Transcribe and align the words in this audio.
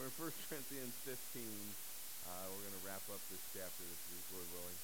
We're 0.00 0.08
in 0.08 0.32
1 0.32 0.32
Corinthians 0.48 0.96
15. 1.04 1.12
Uh, 1.44 2.48
we're 2.48 2.64
going 2.64 2.72
to 2.72 2.84
wrap 2.88 3.04
up 3.12 3.20
this 3.28 3.44
chapter 3.52 3.84
this 3.84 4.00
week, 4.08 4.24
Lord 4.32 4.48
willing. 4.56 4.80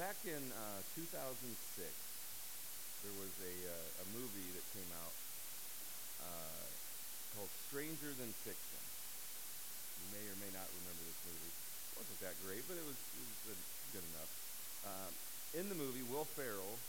Back 0.00 0.16
in 0.24 0.40
uh, 0.40 0.80
2006, 0.96 1.12
there 3.04 3.12
was 3.20 3.28
a, 3.44 3.54
uh, 3.68 4.00
a 4.00 4.06
movie 4.16 4.48
that 4.56 4.64
came 4.72 4.88
out 4.96 5.12
uh, 6.24 6.64
called 7.36 7.52
Stranger 7.68 8.08
Than 8.16 8.32
Fiction. 8.48 8.80
You 10.00 10.16
may 10.16 10.24
or 10.24 10.40
may 10.40 10.48
not 10.56 10.72
remember 10.72 11.04
this 11.04 11.20
movie. 11.28 11.52
It 11.52 11.94
wasn't 12.00 12.20
that 12.24 12.36
great, 12.48 12.64
but 12.64 12.80
it 12.80 12.86
was, 12.88 12.96
it 12.96 13.52
was 13.52 13.60
good 13.92 14.06
enough. 14.16 14.32
Um, 14.88 15.12
in 15.52 15.68
the 15.68 15.76
movie, 15.76 16.00
Will 16.08 16.24
Ferrell 16.24 16.80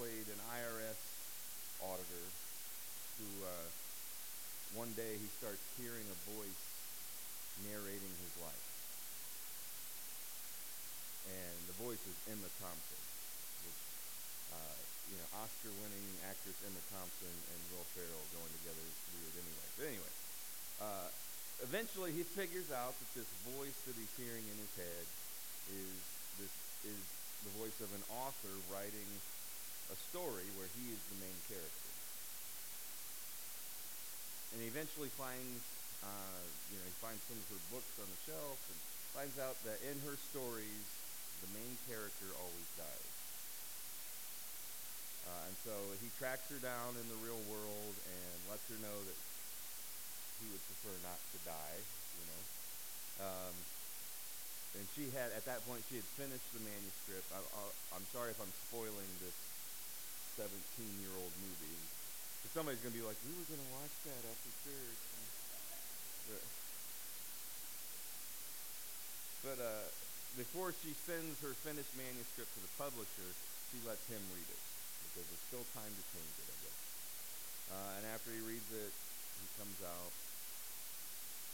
played 0.00 0.32
an 0.32 0.40
IRS 0.48 0.96
auditor 1.84 2.24
who 3.20 3.28
uh, 3.44 3.68
one 4.72 4.88
day 4.96 5.20
he 5.20 5.28
starts 5.36 5.60
hearing 5.76 6.04
a 6.08 6.18
voice 6.32 6.64
narrating 7.68 8.14
his 8.24 8.34
life. 8.40 8.66
And 11.28 11.56
the 11.68 11.76
voice 11.76 12.00
is 12.08 12.16
Emma 12.32 12.48
Thompson, 12.56 13.02
which, 13.68 13.82
uh, 14.56 14.76
you 15.12 15.16
know, 15.20 15.28
Oscar-winning 15.44 16.08
actress 16.24 16.56
Emma 16.64 16.82
Thompson 16.88 17.36
and 17.52 17.60
Will 17.70 17.84
Ferrell 17.92 18.26
going 18.32 18.52
together 18.64 18.80
is 18.80 18.96
weird 19.12 19.34
anyway. 19.44 19.68
But 19.76 19.84
anyway, 19.92 20.14
uh, 20.80 21.08
eventually 21.62 22.10
he 22.16 22.24
figures 22.24 22.72
out 22.72 22.96
that 22.96 23.10
this 23.12 23.28
voice 23.54 23.76
that 23.84 23.94
he's 23.94 24.14
hearing 24.16 24.42
in 24.48 24.56
his 24.56 24.72
head 24.74 25.04
is 25.68 26.00
this 26.40 26.54
is 26.88 27.00
the 27.46 27.52
voice 27.60 27.78
of 27.84 27.92
an 27.92 28.04
author 28.24 28.54
writing 28.72 29.06
a 29.92 29.96
story 30.10 30.48
where 30.56 30.66
he 30.80 30.90
is 30.90 31.00
the 31.12 31.18
main 31.20 31.38
character 31.46 31.81
and 34.52 34.60
he 34.60 34.68
eventually 34.68 35.08
finds, 35.16 35.64
uh, 36.04 36.40
you 36.68 36.76
know, 36.76 36.84
he 36.84 36.96
finds 37.00 37.20
some 37.24 37.40
of 37.40 37.46
her 37.48 37.62
books 37.72 37.94
on 37.96 38.08
the 38.08 38.20
shelf 38.28 38.60
and 38.68 38.78
finds 39.16 39.36
out 39.40 39.56
that 39.64 39.80
in 39.88 39.96
her 40.04 40.16
stories, 40.32 40.84
the 41.40 41.50
main 41.56 41.74
character 41.88 42.28
always 42.36 42.68
dies. 42.76 43.12
Uh, 45.24 45.48
and 45.48 45.56
so 45.64 45.74
he 46.04 46.08
tracks 46.20 46.44
her 46.52 46.60
down 46.60 46.92
in 47.00 47.06
the 47.08 47.18
real 47.24 47.40
world 47.48 47.94
and 48.04 48.36
lets 48.52 48.64
her 48.68 48.78
know 48.84 48.98
that 49.08 49.18
he 50.42 50.46
would 50.52 50.64
prefer 50.68 50.94
not 51.06 51.18
to 51.32 51.38
die, 51.48 51.78
you 52.18 52.24
know. 52.28 52.42
Um, 53.22 53.54
and 54.76 54.84
she 54.96 55.12
had, 55.12 55.30
at 55.36 55.44
that 55.44 55.60
point, 55.68 55.84
she 55.88 56.00
had 56.00 56.08
finished 56.16 56.48
the 56.56 56.60
manuscript. 56.64 57.28
I, 57.32 57.40
am 57.96 58.04
sorry 58.10 58.32
if 58.32 58.40
I'm 58.40 58.52
spoiling 58.68 59.08
this 59.20 59.36
17-year-old 60.40 61.34
movie 61.44 61.80
somebody's 62.50 62.82
going 62.82 62.90
to 62.90 62.98
be 62.98 63.06
like, 63.06 63.16
we 63.22 63.32
were 63.38 63.46
going 63.46 63.62
to 63.62 63.70
watch 63.78 63.94
that 64.10 64.22
after 64.26 64.50
church. 64.66 65.02
But, 66.26 66.42
but 69.46 69.58
uh, 69.62 69.86
before 70.34 70.74
she 70.82 70.90
sends 71.06 71.38
her 71.46 71.54
finished 71.62 71.94
manuscript 71.94 72.50
to 72.58 72.60
the 72.66 72.72
publisher, 72.74 73.30
she 73.70 73.78
lets 73.86 74.02
him 74.10 74.20
read 74.34 74.48
it 74.50 74.62
because 75.12 75.24
there's 75.28 75.46
still 75.48 75.66
time 75.76 75.92
to 75.92 76.04
change 76.16 76.34
it, 76.40 76.48
I 76.48 76.58
guess. 76.66 76.80
Uh, 77.72 77.96
and 78.00 78.04
after 78.12 78.28
he 78.32 78.40
reads 78.44 78.68
it, 78.74 78.92
he 78.92 79.46
comes 79.60 79.78
out 79.84 80.12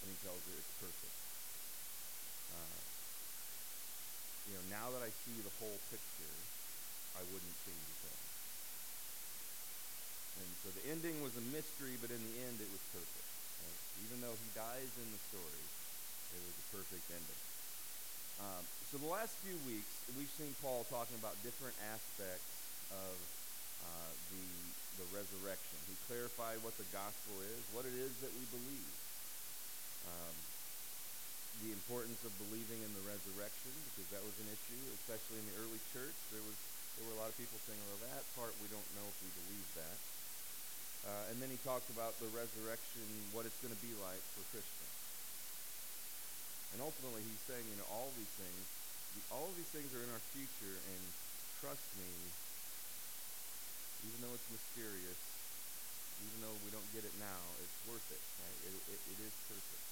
and 0.02 0.06
he 0.10 0.16
tells 0.22 0.40
her 0.46 0.54
it's 0.54 0.74
perfect. 0.78 1.16
Uh, 2.54 2.78
you 4.48 4.54
know, 4.56 4.64
now 4.72 4.86
that 4.94 5.02
I 5.02 5.10
see 5.26 5.36
the 5.42 5.54
whole 5.58 5.78
picture, 5.92 6.36
I 7.18 7.22
wouldn't 7.28 7.56
change 7.66 7.82
a 7.82 7.96
thing. 8.08 8.27
And 10.38 10.50
so 10.62 10.68
the 10.74 10.84
ending 10.90 11.18
was 11.20 11.34
a 11.34 11.44
mystery, 11.50 11.98
but 11.98 12.10
in 12.14 12.18
the 12.18 12.36
end 12.46 12.62
it 12.62 12.70
was 12.70 12.82
perfect. 12.94 13.28
Right? 13.62 13.80
Even 14.06 14.22
though 14.22 14.34
he 14.34 14.48
dies 14.54 14.90
in 14.98 15.08
the 15.10 15.20
story, 15.30 15.64
it 16.34 16.42
was 16.42 16.54
a 16.54 16.66
perfect 16.74 17.06
ending. 17.10 17.42
Um, 18.38 18.62
so 18.86 19.02
the 19.02 19.10
last 19.10 19.34
few 19.42 19.58
weeks, 19.66 19.90
we've 20.14 20.30
seen 20.38 20.54
Paul 20.62 20.86
talking 20.86 21.18
about 21.18 21.34
different 21.42 21.74
aspects 21.90 22.54
of 22.94 23.14
uh, 23.82 24.12
the, 24.30 24.46
the 25.02 25.06
resurrection. 25.10 25.76
He 25.90 25.98
clarified 26.06 26.62
what 26.62 26.78
the 26.78 26.86
gospel 26.94 27.34
is, 27.42 27.60
what 27.74 27.82
it 27.82 27.94
is 27.98 28.14
that 28.22 28.30
we 28.38 28.46
believe. 28.54 28.94
Um, 30.06 30.36
the 31.66 31.74
importance 31.74 32.22
of 32.22 32.30
believing 32.38 32.78
in 32.86 32.92
the 32.94 33.02
resurrection, 33.02 33.74
because 33.90 34.06
that 34.14 34.22
was 34.22 34.36
an 34.38 34.46
issue, 34.46 34.78
especially 35.02 35.42
in 35.42 35.46
the 35.50 35.56
early 35.66 35.82
church. 35.90 36.14
There 36.30 36.44
was 36.46 36.54
there 36.98 37.06
were 37.06 37.14
a 37.14 37.20
lot 37.22 37.30
of 37.30 37.38
people 37.38 37.58
saying, 37.62 37.78
well, 37.86 38.10
that 38.10 38.26
part 38.34 38.50
we 38.58 38.66
don't 38.70 38.90
know 38.98 39.06
if 39.06 39.18
we 39.22 39.30
believe 39.46 39.68
that. 39.78 39.98
Uh, 41.06 41.30
and 41.30 41.36
then 41.38 41.48
he 41.48 41.58
talked 41.62 41.88
about 41.94 42.16
the 42.18 42.28
resurrection, 42.34 43.06
what 43.30 43.46
it's 43.46 43.58
going 43.62 43.72
to 43.74 43.82
be 43.84 43.94
like 44.02 44.22
for 44.34 44.42
Christians. 44.50 44.94
And 46.74 46.84
ultimately, 46.84 47.24
he's 47.24 47.44
saying, 47.48 47.64
you 47.64 47.78
know, 47.80 47.88
all 47.88 48.12
these 48.18 48.34
things, 48.36 48.62
all 49.32 49.48
of 49.48 49.54
these 49.56 49.72
things 49.72 49.88
are 49.96 50.02
in 50.04 50.10
our 50.12 50.24
future, 50.36 50.76
and 50.76 51.02
trust 51.64 51.86
me, 51.96 52.10
even 54.04 54.18
though 54.22 54.34
it's 54.36 54.50
mysterious, 54.52 55.20
even 56.22 56.38
though 56.44 56.56
we 56.66 56.70
don't 56.70 56.86
get 56.92 57.06
it 57.06 57.14
now, 57.18 57.42
it's 57.62 57.78
worth 57.88 58.04
it. 58.12 58.22
Right? 58.42 58.58
It, 58.68 58.74
it, 58.94 59.00
it 59.16 59.18
is 59.22 59.34
perfect. 59.48 59.86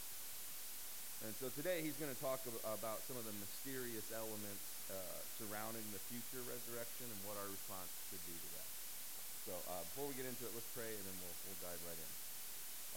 And 1.25 1.33
so 1.41 1.49
today 1.56 1.81
he's 1.81 1.97
going 1.97 2.12
to 2.12 2.21
talk 2.21 2.44
about 2.44 3.00
some 3.09 3.17
of 3.17 3.25
the 3.25 3.33
mysterious 3.41 4.12
elements 4.12 4.67
uh, 4.93 5.19
surrounding 5.41 5.83
the 5.97 6.03
future 6.12 6.44
resurrection 6.44 7.09
and 7.09 7.21
what 7.25 7.41
our 7.41 7.49
response 7.49 7.88
should 8.12 8.21
be 8.28 8.37
to 8.37 8.49
that. 8.61 8.66
So 9.47 9.55
uh, 9.71 9.79
before 9.95 10.11
we 10.11 10.19
get 10.19 10.27
into 10.27 10.43
it, 10.43 10.51
let's 10.59 10.67
pray 10.75 10.91
and 10.91 11.05
then 11.07 11.17
we'll, 11.23 11.39
we'll 11.47 11.62
dive 11.62 11.79
right 11.87 11.95
in. 11.95 12.11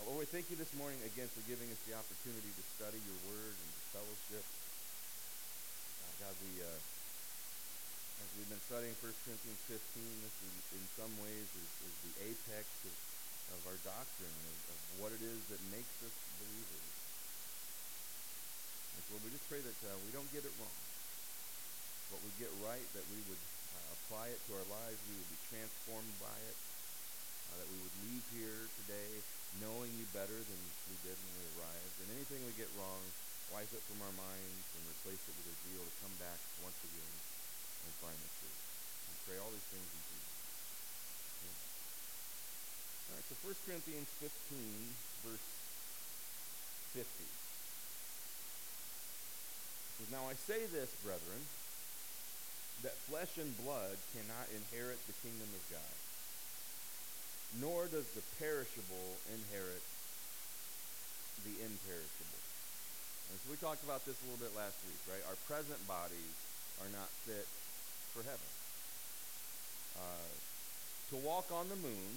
Uh, 0.02 0.10
Lord, 0.10 0.26
we 0.26 0.30
thank 0.34 0.50
you 0.50 0.58
this 0.58 0.74
morning 0.74 0.98
again 1.06 1.30
for 1.30 1.46
giving 1.46 1.70
us 1.70 1.78
the 1.86 1.94
opportunity 1.94 2.50
to 2.50 2.64
study 2.74 2.98
your 3.06 3.20
word 3.30 3.54
and 3.54 3.70
to 3.70 3.82
fellowship. 3.94 4.42
Uh, 6.02 6.10
God, 6.26 6.34
we, 6.42 6.50
uh, 6.66 6.74
as 6.74 8.30
we've 8.34 8.50
been 8.50 8.66
studying 8.66 8.98
1 8.98 9.14
Corinthians 9.30 9.62
15, 9.70 9.78
this 10.26 10.38
is, 10.42 10.58
in 10.74 10.86
some 10.98 11.14
ways 11.22 11.46
is, 11.54 11.72
is 11.86 11.96
the 12.10 12.34
apex 12.34 12.66
of, 12.82 12.98
of 13.54 13.60
our 13.70 13.78
doctrine, 13.86 14.34
of, 14.50 14.58
of 14.74 14.80
what 15.06 15.14
it 15.14 15.22
is 15.22 15.38
that 15.54 15.62
makes 15.70 15.94
us 16.02 16.16
believers. 16.42 16.90
And 18.98 19.02
so 19.06 19.22
Lord, 19.22 19.22
we 19.22 19.38
just 19.38 19.46
pray 19.54 19.62
that 19.62 19.78
uh, 19.86 19.94
we 20.02 20.10
don't 20.18 20.34
get 20.34 20.42
it 20.50 20.54
wrong. 20.58 20.82
What 22.10 22.26
we 22.26 22.34
get 22.42 22.50
right, 22.66 22.90
that 22.98 23.06
we 23.14 23.22
would 23.30 23.38
apply 24.10 24.34
it 24.34 24.42
to 24.50 24.58
our 24.58 24.66
lives, 24.74 24.98
we 25.06 25.14
would 25.22 25.30
be 25.30 25.38
transformed 25.54 26.18
by 26.18 26.34
it, 26.50 26.58
uh, 27.54 27.62
that 27.62 27.70
we 27.70 27.78
would 27.78 27.94
leave 28.10 28.26
here 28.34 28.58
today 28.82 29.22
knowing 29.62 29.94
you 30.02 30.06
better 30.18 30.34
than 30.34 30.62
we 30.90 30.98
did 31.06 31.14
when 31.14 31.34
we 31.38 31.46
arrived. 31.54 31.94
And 32.02 32.18
anything 32.18 32.42
we 32.42 32.58
get 32.58 32.74
wrong, 32.74 33.06
wipe 33.54 33.70
it 33.70 33.86
from 33.86 34.02
our 34.02 34.16
minds 34.18 34.66
and 34.74 34.82
replace 34.90 35.22
it 35.30 35.38
with 35.38 35.54
a 35.54 35.56
zeal 35.62 35.86
to 35.86 35.94
come 36.02 36.18
back 36.18 36.42
once 36.66 36.82
again 36.90 37.14
and 37.86 37.94
find 38.02 38.18
the 38.18 38.34
truth. 38.42 38.62
We 39.14 39.16
pray 39.30 39.38
all 39.38 39.54
these 39.54 39.70
things 39.70 39.86
in 39.86 40.02
Jesus. 40.02 40.34
All 43.06 43.14
right, 43.14 43.28
so 43.30 43.38
1 43.46 43.70
Corinthians 43.70 44.10
15, 44.26 44.34
verse 45.22 45.50
50. 46.98 47.06
Says, 50.02 50.10
now 50.10 50.26
I 50.26 50.34
say 50.34 50.66
this, 50.74 50.90
brethren, 51.06 51.46
that 52.84 52.96
flesh 53.12 53.36
and 53.36 53.52
blood 53.64 53.96
cannot 54.16 54.48
inherit 54.56 55.00
the 55.08 55.16
kingdom 55.20 55.48
of 55.52 55.64
God, 55.68 55.96
nor 57.60 57.92
does 57.92 58.08
the 58.16 58.24
perishable 58.40 59.20
inherit 59.36 59.84
the 61.44 61.56
imperishable. 61.60 62.42
And 63.30 63.36
so 63.40 63.46
we 63.52 63.58
talked 63.62 63.84
about 63.84 64.04
this 64.08 64.18
a 64.20 64.24
little 64.32 64.42
bit 64.42 64.56
last 64.56 64.80
week, 64.88 65.00
right? 65.12 65.24
Our 65.28 65.38
present 65.46 65.80
bodies 65.86 66.36
are 66.82 66.90
not 66.96 67.10
fit 67.28 67.46
for 68.16 68.24
heaven. 68.24 68.52
Uh, 70.00 70.32
to 71.12 71.16
walk 71.22 71.52
on 71.52 71.68
the 71.70 71.80
moon, 71.80 72.12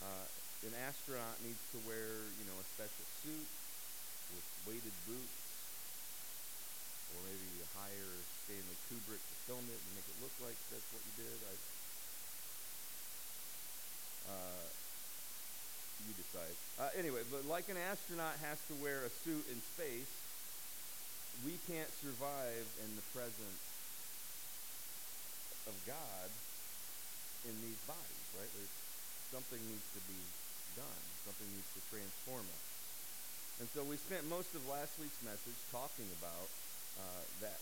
uh, 0.00 0.26
an 0.62 0.74
astronaut 0.86 1.36
needs 1.42 1.60
to 1.74 1.78
wear, 1.84 2.22
you 2.38 2.46
know, 2.46 2.54
a 2.54 2.66
special 2.70 3.06
suit 3.20 3.48
with 4.30 4.46
weighted 4.64 4.94
boots 5.04 5.42
or 7.12 7.18
maybe 7.28 7.51
hire 7.78 8.14
Stanley 8.44 8.78
Kubrick 8.88 9.20
to 9.22 9.36
film 9.48 9.64
it 9.68 9.78
and 9.78 9.90
make 9.96 10.08
it 10.08 10.18
look 10.20 10.34
like 10.44 10.56
that's 10.68 10.88
what 10.92 11.02
you 11.04 11.14
did. 11.24 11.38
I, 11.42 11.54
uh, 14.32 14.66
you 16.06 16.12
decide. 16.18 16.56
Uh, 16.78 16.90
anyway, 16.98 17.22
but 17.30 17.46
like 17.46 17.68
an 17.70 17.78
astronaut 17.78 18.34
has 18.42 18.58
to 18.70 18.74
wear 18.82 19.06
a 19.06 19.12
suit 19.22 19.46
in 19.50 19.58
space, 19.76 20.10
we 21.46 21.58
can't 21.70 21.90
survive 22.02 22.66
in 22.82 22.90
the 22.94 23.06
presence 23.14 23.62
of 25.66 25.74
God 25.86 26.28
in 27.46 27.54
these 27.62 27.78
bodies, 27.86 28.26
right? 28.38 28.50
There's, 28.54 28.76
something 29.32 29.64
needs 29.64 29.88
to 29.96 30.02
be 30.04 30.20
done. 30.76 31.02
Something 31.24 31.48
needs 31.56 31.72
to 31.72 31.80
transform 31.88 32.44
us. 32.44 32.66
And 33.64 33.66
so 33.72 33.80
we 33.80 33.96
spent 33.96 34.28
most 34.28 34.52
of 34.52 34.60
last 34.68 35.00
week's 35.00 35.16
message 35.24 35.56
talking 35.72 36.04
about 36.20 36.52
uh, 36.98 37.22
that, 37.40 37.58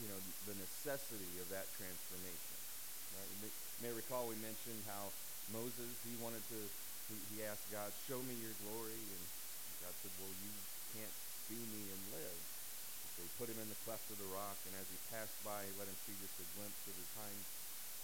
you 0.00 0.08
know, 0.08 0.18
the 0.50 0.56
necessity 0.58 1.32
of 1.42 1.46
that 1.52 1.66
transformation. 1.76 2.56
Right? 3.18 3.28
You 3.36 3.38
may, 3.84 3.92
recall 3.94 4.26
we 4.30 4.38
mentioned 4.40 4.80
how 4.86 5.10
Moses, 5.50 5.90
he 6.06 6.14
wanted 6.22 6.42
to 6.54 6.60
he, 7.10 7.18
he 7.34 7.38
asked 7.42 7.66
God, 7.74 7.90
Show 8.06 8.22
me 8.22 8.34
your 8.38 8.54
glory. 8.66 8.94
And 8.94 9.22
God 9.82 9.94
said, 9.98 10.14
Well, 10.22 10.30
you 10.30 10.52
can't 10.94 11.16
see 11.50 11.58
me 11.58 11.90
and 11.90 12.02
live. 12.14 12.40
So 13.18 13.26
he 13.26 13.30
put 13.34 13.50
him 13.50 13.58
in 13.58 13.66
the 13.66 13.80
cleft 13.82 14.06
of 14.14 14.22
the 14.22 14.30
rock, 14.30 14.56
and 14.70 14.72
as 14.78 14.86
he 14.86 14.96
passed 15.10 15.34
by, 15.42 15.66
he 15.66 15.72
let 15.76 15.90
him 15.90 15.98
see 16.06 16.14
just 16.22 16.38
a 16.38 16.46
glimpse 16.54 16.82
of 16.86 16.94
his 16.94 17.10
hind 17.18 17.42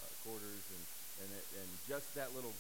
uh, 0.03 0.11
quarters. 0.27 0.65
And, 0.75 0.83
and, 1.23 1.31
it, 1.33 1.47
and 1.63 1.69
just 1.87 2.11
that 2.19 2.35
little 2.35 2.53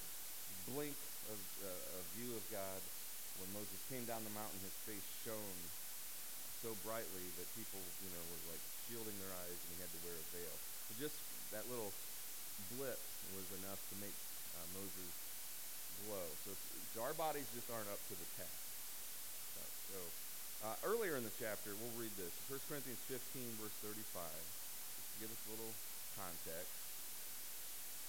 blink 0.70 0.96
of 1.28 1.40
uh, 1.66 1.98
a 1.98 2.02
view 2.14 2.30
of 2.32 2.44
God, 2.54 2.80
when 3.42 3.50
Moses 3.52 3.76
came 3.90 4.06
down 4.06 4.22
the 4.22 4.32
mountain, 4.32 4.62
his 4.62 4.78
face 4.86 5.04
shone 5.26 5.58
so 6.66 6.74
brightly 6.82 7.22
that 7.38 7.46
people, 7.54 7.78
you 8.02 8.10
know, 8.10 8.22
were 8.26 8.42
like 8.50 8.64
shielding 8.90 9.14
their 9.22 9.30
eyes, 9.38 9.54
and 9.54 9.68
he 9.70 9.78
had 9.78 9.86
to 9.94 10.00
wear 10.02 10.18
a 10.18 10.26
veil. 10.34 10.56
So 10.90 10.98
just 10.98 11.14
that 11.54 11.62
little 11.70 11.94
blip 12.74 12.98
was 13.38 13.46
enough 13.62 13.78
to 13.78 13.94
make 14.02 14.18
uh, 14.58 14.66
Moses 14.74 15.10
glow. 16.02 16.26
So, 16.42 16.58
so 16.90 17.06
our 17.06 17.14
bodies 17.14 17.46
just 17.54 17.70
aren't 17.70 17.86
up 17.86 18.02
to 18.10 18.18
the 18.18 18.28
task. 18.34 18.66
So, 19.54 19.62
so 19.94 19.98
uh, 20.66 20.76
earlier 20.82 21.14
in 21.14 21.22
the 21.22 21.30
chapter, 21.38 21.70
we'll 21.78 22.02
read 22.02 22.10
this. 22.18 22.34
1 22.50 22.58
Corinthians 22.66 22.98
15, 23.06 23.62
verse 23.62 23.76
35. 23.86 24.26
Just 24.26 25.06
to 25.06 25.16
give 25.22 25.30
us 25.30 25.38
a 25.46 25.50
little 25.54 25.74
context. 26.18 26.74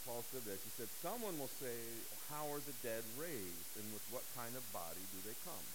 Paul 0.09 0.25
said 0.33 0.41
this. 0.49 0.65
He 0.65 0.73
said, 0.73 0.89
Someone 1.05 1.37
will 1.37 1.51
say, 1.61 1.77
How 2.33 2.49
are 2.49 2.63
the 2.65 2.73
dead 2.81 3.05
raised? 3.21 3.71
And 3.77 3.85
with 3.93 4.01
what 4.09 4.25
kind 4.33 4.57
of 4.57 4.65
body 4.73 5.05
do 5.13 5.21
they 5.29 5.37
come? 5.45 5.67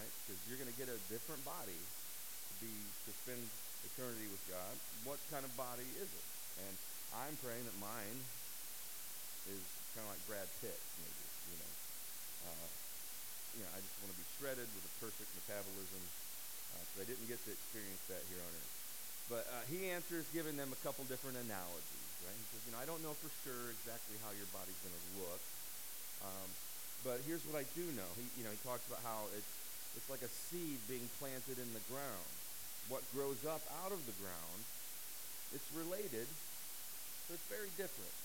Right? 0.00 0.14
Because 0.24 0.40
you're 0.48 0.56
going 0.56 0.72
to 0.72 0.80
get 0.80 0.88
a 0.88 0.96
different 1.12 1.44
body 1.44 1.76
be 2.58 2.70
to 3.06 3.10
spend 3.24 3.42
eternity 3.86 4.26
with 4.30 4.42
God. 4.50 4.74
What 5.06 5.18
kind 5.30 5.42
of 5.42 5.52
body 5.54 5.86
is 5.98 6.10
it? 6.10 6.26
And 6.66 6.74
I'm 7.14 7.34
praying 7.40 7.62
that 7.64 7.76
mine 7.78 8.18
is 9.48 9.62
kind 9.94 10.04
of 10.04 10.10
like 10.14 10.22
Brad 10.26 10.48
Pitt, 10.60 10.78
maybe. 11.00 11.24
You 11.54 11.58
know, 11.62 11.72
uh, 12.50 12.68
you 13.56 13.62
know, 13.64 13.70
I 13.72 13.80
just 13.80 13.96
want 14.04 14.12
to 14.12 14.18
be 14.18 14.28
shredded 14.36 14.68
with 14.74 14.84
a 14.84 14.94
perfect 15.00 15.30
metabolism. 15.38 16.02
Uh, 16.76 17.02
I 17.02 17.06
didn't 17.08 17.26
get 17.30 17.40
to 17.48 17.50
experience 17.54 18.02
that 18.12 18.20
here 18.28 18.42
on 18.42 18.50
earth. 18.52 18.74
But 19.28 19.44
uh, 19.52 19.64
he 19.68 19.92
answers 19.92 20.24
giving 20.32 20.56
them 20.56 20.72
a 20.72 20.80
couple 20.80 21.04
different 21.04 21.36
analogies, 21.36 22.08
right? 22.24 22.32
He 22.32 22.46
says, 22.52 22.62
you 22.64 22.72
know, 22.72 22.80
I 22.80 22.88
don't 22.88 23.04
know 23.04 23.12
for 23.12 23.28
sure 23.44 23.72
exactly 23.76 24.16
how 24.24 24.32
your 24.32 24.48
body's 24.56 24.78
going 24.80 24.96
to 24.96 25.04
look, 25.20 25.42
um, 26.24 26.48
but 27.04 27.20
here's 27.28 27.44
what 27.44 27.60
I 27.60 27.64
do 27.76 27.84
know. 27.94 28.08
He, 28.16 28.24
you 28.40 28.44
know, 28.44 28.50
he 28.50 28.60
talks 28.64 28.82
about 28.88 29.04
how 29.04 29.28
it's 29.36 29.52
it's 29.96 30.08
like 30.10 30.22
a 30.22 30.30
seed 30.30 30.78
being 30.86 31.08
planted 31.18 31.58
in 31.58 31.70
the 31.74 31.82
ground. 31.90 32.37
What 32.88 33.04
grows 33.12 33.44
up 33.44 33.60
out 33.84 33.92
of 33.92 34.00
the 34.08 34.16
ground, 34.16 34.60
it's 35.52 35.68
related, 35.76 36.28
but 37.28 37.36
it's 37.36 37.50
very 37.52 37.68
different. 37.76 38.16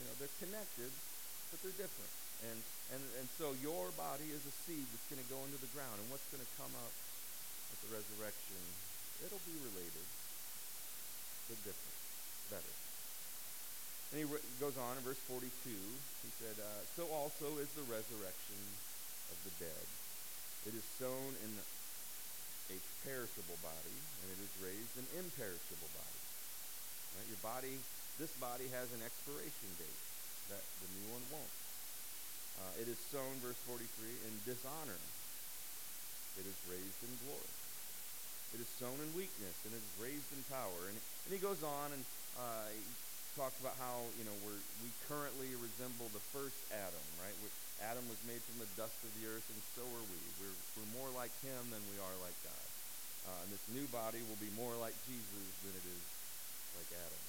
You 0.00 0.08
know, 0.08 0.14
they're 0.16 0.36
connected, 0.40 0.88
but 1.52 1.60
they're 1.60 1.76
different. 1.76 2.12
And 2.48 2.58
and 2.96 3.02
and 3.20 3.26
so 3.38 3.54
your 3.60 3.92
body 3.94 4.32
is 4.32 4.42
a 4.48 4.54
seed 4.64 4.88
that's 4.90 5.08
going 5.12 5.20
to 5.20 5.30
go 5.30 5.38
into 5.44 5.60
the 5.60 5.70
ground, 5.76 6.00
and 6.00 6.08
what's 6.08 6.26
going 6.32 6.42
to 6.42 6.52
come 6.56 6.72
up 6.80 6.94
at 7.70 7.78
the 7.84 7.90
resurrection, 7.92 8.60
it'll 9.24 9.44
be 9.44 9.56
related 9.60 10.06
but 11.52 11.58
different, 11.68 11.98
better. 12.48 12.74
And 14.12 14.16
he 14.20 14.26
re- 14.28 14.44
goes 14.60 14.76
on 14.76 14.96
in 14.96 15.02
verse 15.04 15.20
42. 15.28 15.48
He 15.68 16.30
said, 16.40 16.56
uh, 16.60 16.80
So 16.96 17.08
also 17.12 17.60
is 17.60 17.68
the 17.76 17.84
resurrection 17.88 18.60
of 19.32 19.36
the 19.44 19.52
dead. 19.56 19.86
It 20.68 20.76
is 20.76 20.84
sown 21.00 21.32
in 21.44 21.50
a 22.72 22.76
perishable 23.04 23.60
body, 23.60 23.96
and 24.24 24.26
it 24.32 24.40
is 24.40 24.52
raised 24.64 24.96
an 24.96 25.08
imperishable 25.20 25.92
body. 25.92 26.20
Right? 27.16 27.28
Your 27.28 27.42
body, 27.44 27.76
this 28.16 28.32
body 28.40 28.72
has 28.72 28.88
an 28.96 29.04
expiration 29.04 29.68
date 29.76 30.00
that 30.48 30.64
the 30.80 30.88
new 30.96 31.06
one 31.12 31.24
won't. 31.28 31.54
Uh, 32.60 32.82
it 32.82 32.88
is 32.88 33.00
sown, 33.12 33.32
verse 33.44 33.58
43, 33.68 33.84
in 34.28 34.32
dishonor. 34.44 35.00
It 36.40 36.48
is 36.48 36.56
raised 36.68 37.00
in 37.04 37.12
glory. 37.28 37.52
It 38.56 38.60
is 38.60 38.68
sown 38.76 38.96
in 39.00 39.08
weakness 39.16 39.56
and 39.64 39.72
it 39.72 39.80
is 39.80 39.94
raised 39.96 40.28
in 40.32 40.40
power. 40.52 40.88
And, 40.88 40.96
and 40.96 41.30
he 41.32 41.40
goes 41.40 41.64
on 41.64 41.92
and 41.92 42.04
uh, 42.36 42.68
he 42.68 42.84
talks 43.32 43.56
about 43.64 43.76
how 43.80 44.04
you 44.20 44.28
know 44.28 44.36
we're, 44.44 44.60
we 44.84 44.92
currently 45.08 45.56
resemble 45.56 46.12
the 46.12 46.20
first 46.36 46.56
Adam, 46.68 47.04
right? 47.20 47.32
we 47.40 47.48
Adam 47.90 48.06
was 48.06 48.20
made 48.24 48.38
from 48.46 48.62
the 48.62 48.70
dust 48.78 48.94
of 49.02 49.10
the 49.18 49.26
earth, 49.26 49.46
and 49.50 49.60
so 49.74 49.82
are 49.82 50.06
we. 50.06 50.20
We're, 50.38 50.58
we're 50.78 50.92
more 50.94 51.10
like 51.18 51.34
him 51.42 51.62
than 51.74 51.82
we 51.90 51.98
are 51.98 52.16
like 52.22 52.36
God. 52.46 52.68
Uh, 53.26 53.38
and 53.42 53.48
this 53.50 53.62
new 53.70 53.86
body 53.90 54.22
will 54.26 54.38
be 54.38 54.50
more 54.54 54.74
like 54.78 54.94
Jesus 55.06 55.50
than 55.66 55.74
it 55.74 55.86
is 55.86 56.04
like 56.78 56.90
Adam. 56.94 57.22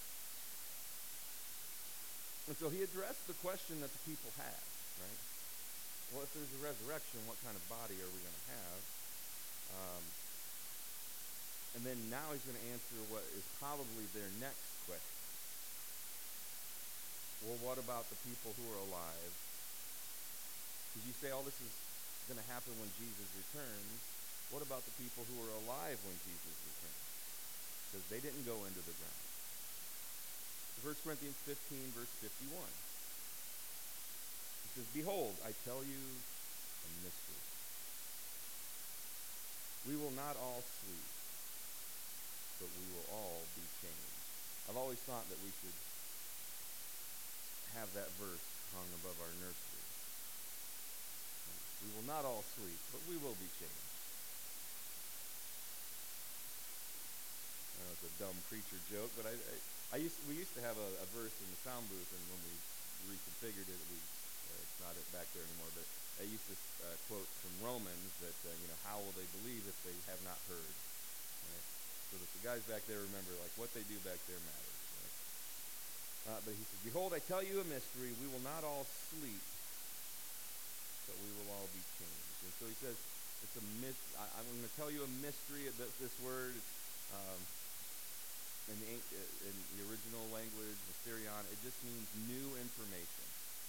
And 2.50 2.56
so 2.60 2.68
he 2.70 2.84
addressed 2.84 3.26
the 3.26 3.38
question 3.40 3.80
that 3.82 3.90
the 3.94 4.04
people 4.04 4.30
had, 4.36 4.64
right? 5.00 5.22
Well, 6.12 6.28
if 6.28 6.32
there's 6.36 6.54
a 6.60 6.62
resurrection, 6.62 7.24
what 7.26 7.40
kind 7.42 7.56
of 7.56 7.64
body 7.72 7.98
are 7.98 8.12
we 8.12 8.20
going 8.22 8.38
to 8.38 8.48
have? 8.54 8.82
Um, 9.74 10.04
and 11.74 11.82
then 11.82 11.98
now 12.14 12.30
he's 12.30 12.46
going 12.46 12.60
to 12.60 12.68
answer 12.70 12.98
what 13.10 13.26
is 13.34 13.42
probably 13.58 14.06
their 14.14 14.30
next 14.38 14.70
question. 14.86 15.18
Well, 17.48 17.60
what 17.66 17.78
about 17.82 18.06
the 18.14 18.20
people 18.28 18.54
who 18.54 18.66
are 18.76 18.82
alive? 18.92 19.34
Because 20.94 21.10
you 21.10 21.18
say 21.18 21.34
all 21.34 21.42
this 21.42 21.57
is 21.57 21.74
going 22.30 22.38
to 22.38 22.45
happen 22.54 22.69
when 22.78 22.94
Jesus 23.01 23.25
returns. 23.34 23.98
What 24.54 24.62
about 24.62 24.86
the 24.86 24.94
people 25.01 25.25
who 25.25 25.42
are 25.42 25.50
alive 25.66 25.98
when 26.06 26.13
Jesus 26.22 26.54
returns? 26.54 27.06
Because 27.90 28.06
they 28.13 28.22
didn't 28.22 28.45
go 28.45 28.62
into 28.69 28.86
the 28.86 28.94
ground. 28.94 29.25
1 30.86 30.94
Corinthians 31.01 31.34
15, 31.50 31.98
verse 31.98 32.13
51. 32.22 32.54
It 32.54 34.69
says, 34.78 34.86
Behold, 34.94 35.34
I 35.42 35.50
tell 35.66 35.81
you 35.81 35.98
a 35.98 36.90
mystery. 37.01 37.42
We 39.90 39.98
will 39.98 40.13
not 40.13 40.38
all 40.38 40.62
sleep 40.62 41.10
but 42.63 42.72
we 42.80 42.88
will 42.95 43.07
all 43.12 43.44
be 43.60 43.68
changed. 43.84 44.16
I've 44.72 44.80
always 44.80 45.04
thought 45.04 45.28
that 45.28 45.36
we 45.44 45.51
should 45.60 45.75
have 47.75 47.92
that 47.92 48.07
verse 48.16 48.48
hung 48.72 48.88
above 49.04 49.19
our 49.19 49.36
nursery. 49.44 49.73
We 51.83 51.89
will 51.94 52.07
not 52.07 52.24
all 52.24 52.41
sleep, 52.56 52.80
but 52.95 53.03
we 53.12 53.19
will 53.19 53.35
be 53.38 53.50
changed. 53.59 53.88
I 57.77 57.91
it's 57.91 58.07
a 58.07 58.13
dumb 58.24 58.38
preacher 58.47 58.80
joke, 58.88 59.12
but 59.19 59.27
I, 59.27 59.35
I, 59.35 59.56
I 59.94 59.97
used 60.00 60.15
we 60.31 60.39
used 60.39 60.56
to 60.56 60.63
have 60.63 60.80
a, 60.80 60.89
a, 61.03 61.07
verse 61.12 61.35
in 61.35 61.47
the 61.51 61.59
sound 61.68 61.83
booth, 61.91 62.09
and 62.09 62.24
when 62.31 62.41
we 62.47 62.56
reconfigured 63.12 63.68
it, 63.68 63.81
we 63.91 63.97
uh, 64.00 64.63
it's 64.63 64.77
not 64.80 64.95
back 65.12 65.27
there 65.35 65.44
anymore. 65.44 65.71
But 65.75 65.85
I 66.23 66.25
used 66.25 66.47
to 66.47 66.56
uh, 66.87 66.95
quote 67.11 67.28
from 67.44 67.54
Romans 67.59 68.11
that 68.23 68.37
uh, 68.47 68.56
you 68.63 68.68
know 68.71 68.80
how 68.87 69.04
will 69.04 69.16
they 69.19 69.28
believe 69.44 69.68
if 69.68 69.78
they 69.83 69.95
have 70.07 70.23
not 70.23 70.40
heard? 70.47 70.75
so 72.13 72.21
that 72.21 72.30
the 72.37 72.45
guys 72.45 72.61
back 72.69 72.85
there 72.85 73.02
remember, 73.02 73.33
like, 73.42 73.49
what 73.57 73.73
they 73.73 73.81
do 73.90 73.97
back 74.06 74.21
there 74.30 74.37
matters. 74.45 74.80
Right? 75.02 75.18
Uh, 76.30 76.40
but 76.45 76.54
he 76.54 76.61
says, 76.61 76.78
Behold, 76.85 77.09
I 77.18 77.21
tell 77.25 77.42
you 77.42 77.57
a 77.57 77.66
mystery. 77.66 78.13
We 78.21 78.30
will 78.30 78.45
not 78.45 78.61
all 78.61 78.85
sleep, 79.09 79.42
but 81.07 81.16
we 81.22 81.30
will 81.38 81.50
all 81.56 81.69
be 81.72 81.83
changed. 82.00 82.38
And 82.44 82.54
so 82.60 82.64
he 82.68 82.78
says, 82.80 82.95
it's 83.44 83.57
a 83.60 83.66
myth. 83.83 84.00
I, 84.16 84.26
am 84.40 84.48
going 84.48 84.64
to 84.64 84.76
tell 84.80 84.90
you 84.90 85.04
a 85.04 85.12
mystery. 85.19 85.68
That 85.68 85.92
this 86.00 86.16
word, 86.24 86.56
um, 87.12 87.40
in, 88.72 88.78
the, 88.80 88.90
uh, 88.95 89.50
in 89.52 89.56
the 89.76 89.80
original 89.92 90.24
language, 90.31 90.80
mysterion, 90.88 91.44
it 91.52 91.60
just 91.60 91.78
means 91.83 92.07
new 92.31 92.56
information. 92.57 93.26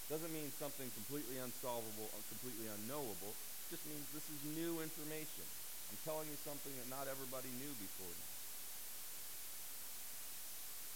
Doesn't 0.06 0.30
mean 0.30 0.52
something 0.60 0.86
completely 0.94 1.42
unsolvable, 1.42 2.06
completely 2.30 2.70
unknowable. 2.70 3.34
Just 3.72 3.82
means 3.90 4.04
this 4.14 4.28
is 4.30 4.38
new 4.54 4.78
information. 4.84 5.44
I'm 5.90 6.00
telling 6.06 6.28
you 6.30 6.38
something 6.44 6.72
that 6.78 6.88
not 6.92 7.10
everybody 7.10 7.50
knew 7.58 7.72
before 7.80 8.14
now. 8.14 8.34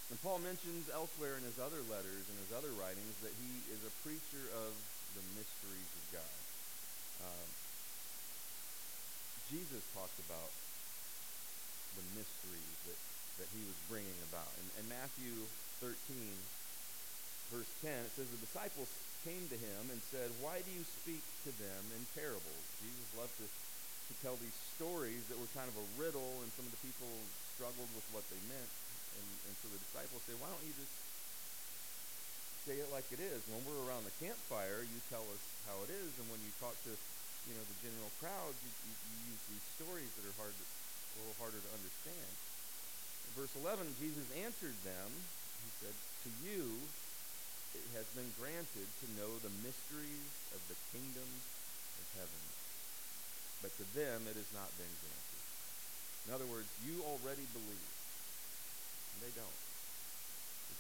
And 0.09 0.17
Paul 0.25 0.41
mentions 0.41 0.89
elsewhere 0.89 1.37
in 1.37 1.45
his 1.45 1.61
other 1.61 1.85
letters 1.93 2.25
and 2.33 2.37
his 2.41 2.53
other 2.57 2.73
writings 2.81 3.17
that 3.21 3.35
he 3.37 3.53
is 3.69 3.81
a 3.85 3.93
preacher 4.01 4.41
of 4.57 4.73
the 5.17 5.25
mysteries 5.37 5.91
of 5.97 6.05
God. 6.21 6.39
Um, 7.25 7.49
Jesus 9.49 9.81
talked 9.97 10.19
about 10.29 10.53
the 11.97 12.05
mysteries 12.13 12.77
that, 12.85 13.01
that 13.41 13.49
he 13.57 13.65
was 13.65 13.79
bringing 13.89 14.21
about. 14.29 14.49
In, 14.61 14.85
in 14.85 14.87
Matthew 14.93 15.33
13, 15.81 15.97
verse 17.55 17.71
10, 17.81 17.91
it 17.91 18.13
says, 18.13 18.29
The 18.29 18.45
disciples 18.45 18.93
came 19.25 19.49
to 19.49 19.59
him 19.59 19.89
and 19.89 19.99
said, 20.13 20.29
Why 20.45 20.61
do 20.61 20.71
you 20.71 20.85
speak 20.85 21.25
to 21.49 21.53
them 21.57 21.83
in 21.97 22.03
parables? 22.13 22.65
Jesus 22.85 23.09
loved 23.17 23.35
to, 23.41 23.49
to 23.49 24.13
tell 24.21 24.37
these 24.37 24.55
stories 24.77 25.25
that 25.33 25.41
were 25.41 25.51
kind 25.57 25.67
of 25.67 25.77
a 25.81 25.87
riddle, 25.97 26.45
and 26.45 26.53
some 26.53 26.69
of 26.69 26.73
the 26.77 26.83
people 26.85 27.09
struggled 27.57 27.89
with 27.97 28.07
what 28.13 28.23
they 28.29 28.39
meant. 28.47 28.73
And, 29.17 29.27
and 29.49 29.55
so 29.65 29.73
the 29.73 29.81
disciples 29.81 30.23
say, 30.29 30.37
why 30.39 30.47
don't 30.53 30.63
you 30.63 30.77
just 30.77 31.08
say 32.69 32.85
it 32.85 32.93
like 32.93 33.09
it 33.09 33.17
is? 33.17 33.41
When 33.49 33.65
we're 33.65 33.81
around 33.89 34.05
the 34.05 34.13
campfire, 34.21 34.85
you 34.85 35.01
tell 35.09 35.25
us 35.33 35.41
how 35.65 35.81
it 35.89 35.91
is, 35.91 36.13
and 36.21 36.29
when 36.29 36.37
you 36.45 36.53
talk 36.61 36.77
to, 36.85 36.93
you 37.49 37.57
know, 37.57 37.65
the 37.65 37.81
general 37.81 38.13
crowd, 38.21 38.53
you, 38.61 38.69
you, 38.85 38.93
you 39.09 39.33
use 39.33 39.43
these 39.49 39.67
stories 39.81 40.13
that 40.21 40.29
are 40.29 40.37
hard, 40.37 40.53
to, 40.53 40.65
a 40.69 41.17
little 41.25 41.41
harder 41.41 41.57
to 41.57 41.71
understand. 41.73 42.29
In 43.25 43.33
verse 43.41 43.57
11, 43.57 43.89
Jesus 43.97 44.29
answered 44.45 44.77
them. 44.85 45.09
He 45.65 45.71
said, 45.81 45.97
"To 45.97 46.31
you, 46.45 46.77
it 47.73 47.89
has 47.97 48.05
been 48.13 48.29
granted 48.37 48.85
to 48.85 49.07
know 49.17 49.33
the 49.41 49.55
mysteries 49.65 50.29
of 50.53 50.61
the 50.69 50.77
kingdom 50.93 51.31
of 51.97 52.07
heaven. 52.21 52.43
But 53.65 53.73
to 53.81 53.85
them 53.97 54.29
it 54.29 54.37
has 54.37 54.53
not 54.53 54.69
been 54.77 54.93
granted. 55.01 55.41
In 56.29 56.37
other 56.37 56.49
words, 56.53 56.69
you 56.85 57.01
already 57.01 57.49
believe. 57.57 57.93
And 59.17 59.25
they 59.25 59.33
don't. 59.33 59.68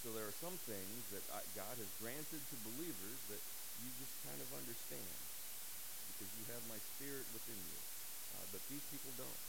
So 0.08 0.16
there 0.16 0.24
are 0.24 0.40
some 0.40 0.56
things 0.64 1.02
that 1.12 1.20
God 1.52 1.76
has 1.76 1.90
granted 2.00 2.40
to 2.40 2.56
believers 2.64 3.20
that 3.28 3.44
you 3.84 3.92
just 4.00 4.16
kind 4.24 4.40
of 4.40 4.48
understand 4.56 5.12
because 6.16 6.32
you 6.32 6.48
have 6.48 6.64
my 6.64 6.80
spirit 6.96 7.28
within 7.36 7.60
you. 7.60 7.80
Uh, 8.32 8.48
but 8.56 8.64
these 8.72 8.80
people 8.88 9.12
don't. 9.20 9.42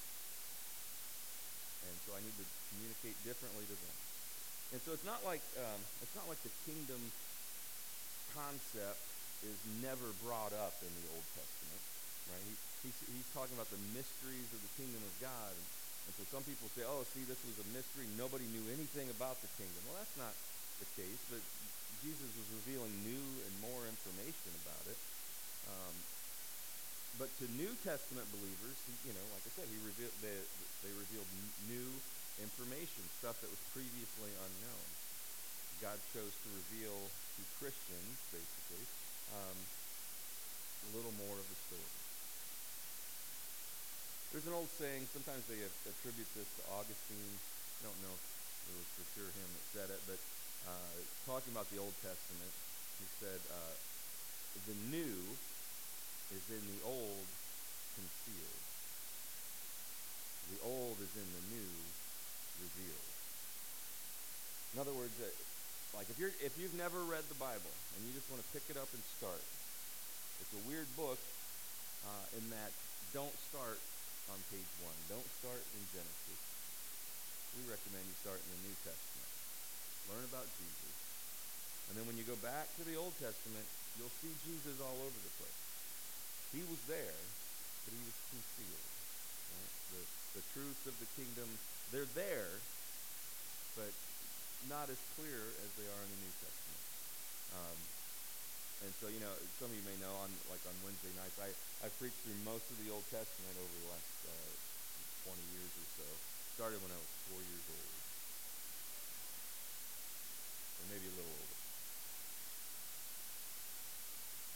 And 1.88 1.96
so 2.04 2.12
I 2.12 2.20
need 2.20 2.36
to 2.44 2.48
communicate 2.76 3.16
differently 3.24 3.72
to 3.72 3.76
them. 3.80 3.96
And 4.76 4.84
so 4.84 4.92
it's 4.92 5.08
not 5.08 5.24
like 5.24 5.40
um, 5.64 5.80
it's 6.04 6.12
not 6.12 6.28
like 6.28 6.44
the 6.44 6.52
kingdom 6.68 7.00
concept 8.36 9.00
is 9.48 9.56
never 9.80 10.12
brought 10.28 10.52
up 10.60 10.76
in 10.84 10.92
the 10.92 11.08
Old 11.16 11.28
Testament, 11.40 11.84
right? 12.36 12.44
He, 12.44 12.92
he's, 12.92 13.00
he's 13.16 13.30
talking 13.32 13.56
about 13.56 13.72
the 13.72 13.80
mysteries 13.96 14.52
of 14.52 14.60
the 14.60 14.74
kingdom 14.76 15.00
of 15.08 15.14
God. 15.24 15.56
And, 15.56 15.68
and 16.12 16.14
so 16.20 16.28
some 16.28 16.44
people 16.44 16.68
say, 16.76 16.84
oh, 16.84 17.08
see, 17.16 17.24
this 17.24 17.40
was 17.48 17.56
a 17.64 17.68
mystery. 17.72 18.12
Nobody 18.20 18.44
knew 18.52 18.68
anything 18.76 19.08
about 19.08 19.40
the 19.40 19.48
kingdom. 19.56 19.88
Well, 19.88 19.96
that's 20.04 20.20
not 20.20 20.36
the 20.80 20.90
case, 20.96 21.22
but 21.30 21.44
Jesus 22.00 22.32
was 22.40 22.48
revealing 22.64 22.92
new 23.04 23.26
and 23.44 23.54
more 23.60 23.84
information 23.88 24.52
about 24.64 24.86
it. 24.88 25.00
Um, 25.68 25.96
but 27.20 27.28
to 27.44 27.46
New 27.60 27.76
Testament 27.84 28.24
believers, 28.32 28.78
he, 28.88 29.12
you 29.12 29.14
know, 29.14 29.26
like 29.36 29.44
I 29.44 29.52
said, 29.52 29.68
he 29.68 29.80
revealed 29.84 30.16
they, 30.24 30.40
they 30.88 30.94
revealed 30.96 31.28
new 31.68 31.90
information, 32.40 33.04
stuff 33.20 33.36
that 33.44 33.52
was 33.52 33.60
previously 33.76 34.32
unknown. 34.32 34.88
God 35.84 36.00
chose 36.16 36.32
to 36.32 36.50
reveal 36.56 36.96
to 36.96 37.42
Christians, 37.60 38.16
basically, 38.32 38.84
um, 39.36 39.58
a 40.88 40.90
little 40.96 41.16
more 41.20 41.36
of 41.36 41.48
the 41.48 41.60
story. 41.68 41.96
There's 44.32 44.48
an 44.48 44.56
old 44.56 44.72
saying, 44.80 45.10
sometimes 45.12 45.44
they 45.52 45.60
attribute 45.88 46.30
this 46.38 46.48
to 46.60 46.64
Augustine. 46.78 47.36
I 47.84 47.92
don't 47.92 48.00
know 48.06 48.14
if 48.14 48.24
it 48.70 48.76
was 48.78 48.90
for 48.96 49.06
sure 49.18 49.30
him 49.32 49.50
that 49.52 49.66
said 49.74 49.90
it, 49.92 50.02
but 50.08 50.20
uh, 50.68 50.96
talking 51.28 51.54
about 51.54 51.70
the 51.72 51.80
Old 51.80 51.94
Testament, 52.02 52.54
he 53.00 53.08
said, 53.24 53.40
uh, 53.54 53.76
the 54.68 54.76
new 54.92 55.16
is 56.36 56.46
in 56.52 56.64
the 56.76 56.82
old 56.86 57.26
concealed. 57.96 58.64
The 60.54 60.60
old 60.66 60.98
is 61.02 61.14
in 61.16 61.26
the 61.26 61.44
new 61.54 61.72
revealed. 62.62 63.10
In 64.74 64.78
other 64.82 64.94
words, 64.94 65.14
uh, 65.22 65.30
like 65.98 66.10
if 66.10 66.18
you're 66.22 66.34
if 66.46 66.54
you've 66.62 66.78
never 66.78 67.02
read 67.10 67.26
the 67.30 67.40
Bible 67.42 67.74
and 67.98 68.00
you 68.06 68.14
just 68.14 68.30
want 68.30 68.42
to 68.42 68.50
pick 68.54 68.66
it 68.70 68.78
up 68.78 68.90
and 68.94 69.02
start, 69.18 69.42
it's 70.42 70.54
a 70.54 70.64
weird 70.70 70.90
book 70.94 71.18
uh, 72.06 72.38
in 72.38 72.46
that 72.54 72.70
don't 73.14 73.34
start 73.50 73.82
on 74.30 74.38
page 74.54 74.70
one. 74.86 74.94
Don't 75.10 75.30
start 75.42 75.62
in 75.74 75.82
Genesis. 75.90 76.40
We 77.58 77.66
recommend 77.66 78.06
you 78.06 78.16
start 78.22 78.38
in 78.38 78.50
the 78.54 78.62
New 78.70 78.78
Testament. 78.86 79.09
Learn 80.10 80.26
about 80.26 80.48
Jesus. 80.58 80.94
And 81.90 81.98
then 81.98 82.06
when 82.10 82.18
you 82.18 82.26
go 82.26 82.38
back 82.42 82.70
to 82.78 82.84
the 82.86 82.98
Old 82.98 83.14
Testament, 83.18 83.66
you'll 83.98 84.14
see 84.22 84.34
Jesus 84.46 84.78
all 84.82 84.98
over 85.06 85.20
the 85.22 85.34
place. 85.38 85.62
He 86.54 86.62
was 86.66 86.82
there, 86.90 87.18
but 87.86 87.92
he 87.94 88.02
was 88.02 88.18
concealed. 88.34 88.90
Right? 89.54 89.74
The, 89.94 90.02
the 90.42 90.44
truths 90.54 90.86
of 90.90 90.96
the 90.98 91.10
kingdom, 91.14 91.50
they're 91.94 92.10
there, 92.18 92.50
but 93.78 93.94
not 94.70 94.90
as 94.90 94.98
clear 95.18 95.42
as 95.66 95.70
they 95.78 95.86
are 95.86 96.02
in 96.06 96.10
the 96.10 96.22
New 96.26 96.36
Testament. 96.42 96.82
Um, 97.54 97.78
and 98.86 98.92
so, 98.98 99.12
you 99.12 99.20
know, 99.20 99.34
some 99.60 99.70
of 99.70 99.76
you 99.76 99.86
may 99.86 99.98
know 100.00 100.14
on 100.24 100.32
like 100.48 100.64
on 100.66 100.76
Wednesday 100.88 101.12
nights, 101.20 101.36
I, 101.38 101.52
I 101.84 101.88
preached 102.00 102.18
through 102.24 102.38
most 102.48 102.66
of 102.72 102.78
the 102.80 102.90
Old 102.90 103.04
Testament 103.12 103.54
over 103.60 103.76
the 103.84 103.90
last 103.92 104.14
uh, 104.26 104.52
20 105.28 105.38
years 105.54 105.72
or 105.76 105.88
so. 106.00 106.08
Started 106.56 106.80
when 106.80 106.94
I 106.94 107.00
was 107.00 107.12
four 107.28 107.42
years 107.44 107.66
old. 107.70 107.99
Or 110.80 110.86
maybe 110.88 111.06
a 111.06 111.16
little 111.20 111.36
older. 111.36 111.58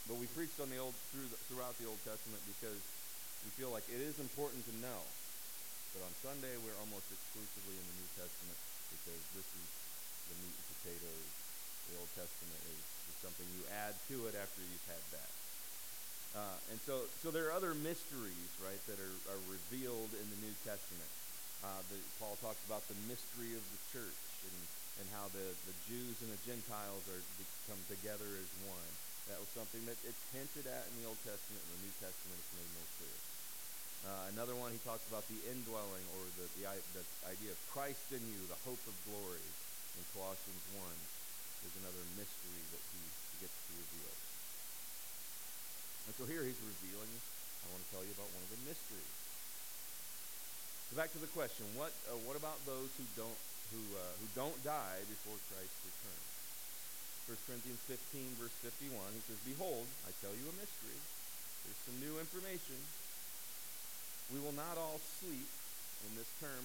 But 0.08 0.16
we 0.20 0.28
preached 0.36 0.60
on 0.60 0.68
the 0.68 0.80
old 0.80 0.96
through 1.12 1.28
the, 1.32 1.38
throughout 1.48 1.76
the 1.80 1.88
Old 1.88 2.00
Testament 2.04 2.40
because 2.44 2.80
we 3.44 3.50
feel 3.56 3.72
like 3.72 3.84
it 3.88 4.00
is 4.00 4.20
important 4.20 4.64
to 4.68 4.74
know. 4.84 5.00
But 5.96 6.04
on 6.04 6.12
Sunday 6.20 6.52
we're 6.60 6.76
almost 6.80 7.08
exclusively 7.08 7.76
in 7.76 7.84
the 7.88 7.96
New 8.00 8.10
Testament 8.16 8.58
because 8.92 9.22
this 9.32 9.48
is 9.48 9.68
the 10.28 10.36
meat 10.44 10.56
and 10.56 10.66
potatoes. 10.80 11.28
The 11.88 11.96
Old 12.00 12.12
Testament 12.16 12.62
is, 12.68 12.84
is 13.08 13.16
something 13.20 13.44
you 13.56 13.64
add 13.80 13.96
to 14.12 14.28
it 14.28 14.36
after 14.36 14.60
you've 14.64 14.88
had 14.88 15.04
that. 15.16 15.30
Uh, 16.34 16.58
and 16.74 16.82
so, 16.82 17.06
so 17.22 17.30
there 17.30 17.46
are 17.46 17.54
other 17.54 17.78
mysteries, 17.78 18.50
right, 18.58 18.80
that 18.90 18.98
are, 18.98 19.16
are 19.30 19.42
revealed 19.46 20.10
in 20.18 20.26
the 20.34 20.38
New 20.42 20.54
Testament. 20.66 21.06
Uh, 21.62 21.78
the, 21.88 21.96
Paul 22.18 22.34
talks 22.42 22.58
about 22.66 22.82
the 22.90 22.98
mystery 23.06 23.54
of 23.54 23.62
the 23.62 23.80
church 23.94 24.20
and, 24.44 24.58
and 25.02 25.06
how 25.14 25.26
the, 25.34 25.46
the 25.66 25.76
Jews 25.90 26.22
and 26.22 26.30
the 26.30 26.42
Gentiles 26.46 27.02
are 27.10 27.22
come 27.68 27.80
together 27.88 28.28
as 28.28 28.50
one. 28.68 28.90
That 29.32 29.40
was 29.40 29.48
something 29.56 29.80
that 29.88 29.96
it's 30.04 30.20
hinted 30.36 30.68
at 30.68 30.84
in 30.92 30.94
the 31.00 31.08
Old 31.08 31.20
Testament. 31.24 31.64
and 31.64 31.72
the 31.80 31.82
New 31.88 31.94
Testament, 31.96 32.36
it's 32.36 32.52
made 32.52 32.70
more 32.76 32.90
clear. 33.00 33.16
Uh, 34.04 34.24
another 34.36 34.52
one, 34.52 34.68
he 34.68 34.80
talks 34.84 35.00
about 35.08 35.24
the 35.32 35.40
indwelling 35.48 36.04
or 36.20 36.28
the, 36.36 36.44
the, 36.60 36.68
the 36.92 37.04
idea 37.24 37.56
of 37.56 37.60
Christ 37.72 38.12
in 38.12 38.20
you, 38.20 38.36
the 38.52 38.60
hope 38.68 38.80
of 38.84 38.92
glory 39.08 39.48
in 39.96 40.04
Colossians 40.12 40.64
1. 40.76 40.84
There's 41.64 41.78
another 41.80 42.04
mystery 42.20 42.62
that 42.76 42.84
he 42.92 43.02
gets 43.40 43.56
to 43.56 43.72
reveal. 43.80 44.12
And 46.04 46.12
so 46.20 46.28
here 46.28 46.44
he's 46.44 46.60
revealing, 46.60 47.08
I 47.64 47.72
want 47.72 47.80
to 47.80 47.90
tell 47.96 48.04
you 48.04 48.12
about 48.12 48.28
one 48.28 48.44
of 48.44 48.52
the 48.52 48.60
mysteries. 48.68 49.14
So 50.92 51.00
back 51.00 51.16
to 51.16 51.20
the 51.24 51.32
question, 51.32 51.64
what, 51.80 51.96
uh, 52.12 52.20
what 52.28 52.36
about 52.36 52.60
those 52.68 52.92
who 53.00 53.08
don't, 53.16 53.40
who, 53.72 53.82
uh, 53.96 54.02
who 54.20 54.26
don't 54.36 54.58
die 54.66 55.00
before 55.06 55.38
Christ 55.48 55.76
returns? 55.86 56.28
1 57.24 57.36
Corinthians 57.48 57.80
15, 57.88 58.36
verse 58.36 58.56
51, 58.60 58.92
he 59.16 59.22
says, 59.24 59.40
Behold, 59.48 59.88
I 60.04 60.12
tell 60.20 60.34
you 60.36 60.44
a 60.44 60.56
mystery. 60.60 61.00
There's 61.64 61.80
some 61.88 61.96
new 61.96 62.20
information. 62.20 62.76
We 64.28 64.44
will 64.44 64.52
not 64.52 64.76
all 64.76 65.00
sleep, 65.20 65.48
in 66.04 66.12
this 66.20 66.28
term 66.36 66.64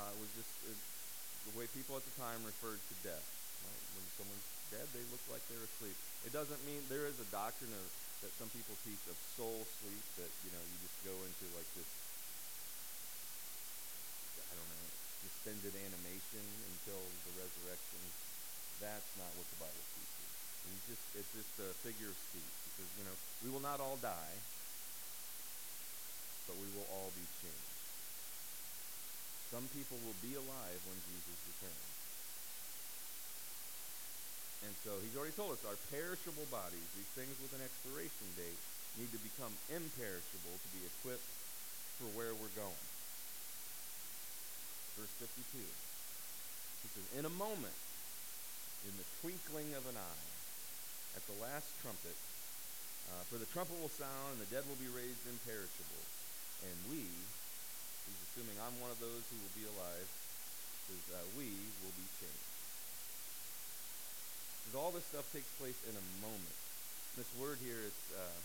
uh, 0.00 0.12
was 0.16 0.30
just 0.32 0.52
uh, 0.64 0.72
the 1.48 1.54
way 1.58 1.68
people 1.76 1.96
at 2.00 2.04
the 2.04 2.16
time 2.16 2.40
referred 2.44 2.80
to 2.80 2.94
death. 3.04 3.26
Right? 3.64 3.84
When 3.96 4.04
someone's 4.16 4.48
dead, 4.72 4.88
they 4.96 5.04
look 5.12 5.20
like 5.28 5.44
they're 5.52 5.66
asleep. 5.76 5.96
It 6.24 6.32
doesn't 6.32 6.60
mean 6.64 6.80
there 6.88 7.04
is 7.04 7.20
a 7.20 7.28
doctrine 7.28 7.72
of, 7.76 7.86
that 8.24 8.32
some 8.38 8.48
people 8.54 8.78
teach 8.86 9.02
of 9.10 9.18
soul 9.34 9.66
sleep 9.82 10.04
that 10.14 10.30
you 10.46 10.50
know 10.54 10.62
you 10.62 10.76
just 10.78 10.94
go 11.02 11.10
into 11.10 11.46
like 11.58 11.66
this 11.74 11.90
I 14.46 14.54
don't 14.54 14.70
suspended 15.42 15.74
animation 15.74 16.46
until 16.70 17.02
the 17.26 17.34
resurrection. 17.34 17.98
That's 18.78 19.10
not 19.18 19.26
what 19.34 19.42
the 19.50 19.58
Bible 19.58 19.86
teaches. 19.98 20.30
It's 20.70 20.86
just 20.86 21.04
it's 21.18 21.32
just 21.34 21.54
a 21.58 21.74
figure 21.82 22.06
of 22.06 22.14
speech 22.30 22.54
because 22.70 22.86
you 22.94 23.02
know 23.02 23.16
we 23.42 23.50
will 23.50 23.62
not 23.62 23.82
all 23.82 23.98
die, 23.98 24.38
but 26.46 26.54
we 26.62 26.70
will 26.78 26.86
all 26.94 27.10
be 27.18 27.26
changed. 27.42 27.74
Some 29.50 29.66
people 29.74 29.98
will 30.06 30.14
be 30.22 30.38
alive 30.38 30.78
when 30.86 30.98
Jesus 31.10 31.38
returns. 31.50 31.90
And 34.62 34.74
so 34.86 34.94
he's 35.02 35.18
already 35.18 35.34
told 35.34 35.58
us 35.58 35.66
our 35.66 35.74
perishable 35.90 36.46
bodies, 36.54 36.86
these 36.94 37.12
things 37.18 37.34
with 37.42 37.50
an 37.58 37.66
expiration 37.66 38.30
date, 38.38 38.62
need 38.94 39.10
to 39.10 39.18
become 39.26 39.50
imperishable 39.74 40.54
to 40.54 40.68
be 40.70 40.86
equipped 40.86 41.26
for 41.98 42.06
where 42.14 42.30
we're 42.30 42.54
going. 42.54 42.91
Verse 44.96 45.14
52. 45.20 45.58
He 45.58 46.88
says, 46.92 47.06
In 47.16 47.24
a 47.24 47.34
moment, 47.38 47.78
in 48.84 48.94
the 48.98 49.06
twinkling 49.22 49.72
of 49.78 49.86
an 49.88 49.96
eye, 49.96 50.28
at 51.16 51.24
the 51.28 51.36
last 51.40 51.68
trumpet, 51.80 52.16
uh, 53.12 53.22
for 53.28 53.36
the 53.36 53.48
trumpet 53.52 53.76
will 53.78 53.92
sound 53.92 54.36
and 54.36 54.40
the 54.40 54.50
dead 54.52 54.64
will 54.64 54.78
be 54.80 54.90
raised 54.90 55.22
imperishable, 55.28 56.04
and 56.64 56.76
we, 56.88 57.04
He's 58.08 58.22
assuming 58.30 58.58
I'm 58.58 58.74
one 58.82 58.90
of 58.90 58.98
those 58.98 59.22
who 59.30 59.38
will 59.38 59.54
be 59.54 59.68
alive, 59.68 60.08
says, 60.90 61.04
uh, 61.14 61.22
we 61.38 61.52
will 61.84 61.94
be 61.94 62.08
changed. 62.18 62.52
Because 64.62 64.76
all 64.78 64.90
this 64.90 65.06
stuff 65.06 65.26
takes 65.30 65.50
place 65.60 65.78
in 65.86 65.94
a 65.94 66.04
moment. 66.22 66.56
This 67.14 67.28
word 67.36 67.60
here 67.60 67.78
is 67.78 67.98
uh, 68.16 68.38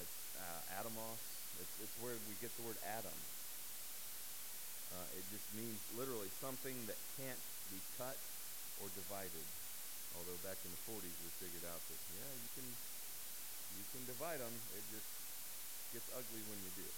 it's, 0.00 0.18
uh, 0.40 0.80
atomos. 0.80 1.20
It's, 1.60 1.74
it's 1.84 1.96
where 2.00 2.16
we 2.26 2.34
get 2.40 2.50
the 2.56 2.64
word 2.64 2.80
atom. 2.98 3.14
Uh, 4.96 5.18
it 5.20 5.24
just 5.28 5.44
means 5.52 5.76
literally 5.92 6.32
something 6.40 6.72
that 6.88 6.96
can't 7.20 7.42
be 7.68 7.80
cut 8.00 8.16
or 8.80 8.88
divided. 8.96 9.44
Although 10.16 10.40
back 10.40 10.56
in 10.64 10.72
the 10.72 10.82
40s 10.88 11.12
we 11.12 11.28
figured 11.36 11.66
out 11.68 11.82
that 11.92 12.00
yeah 12.16 12.32
you 12.40 12.50
can 12.56 12.64
you 13.76 13.84
can 13.92 14.02
divide 14.08 14.40
them. 14.40 14.54
It 14.72 14.84
just 14.88 15.10
gets 15.92 16.08
ugly 16.16 16.40
when 16.48 16.56
you 16.64 16.72
do. 16.80 16.88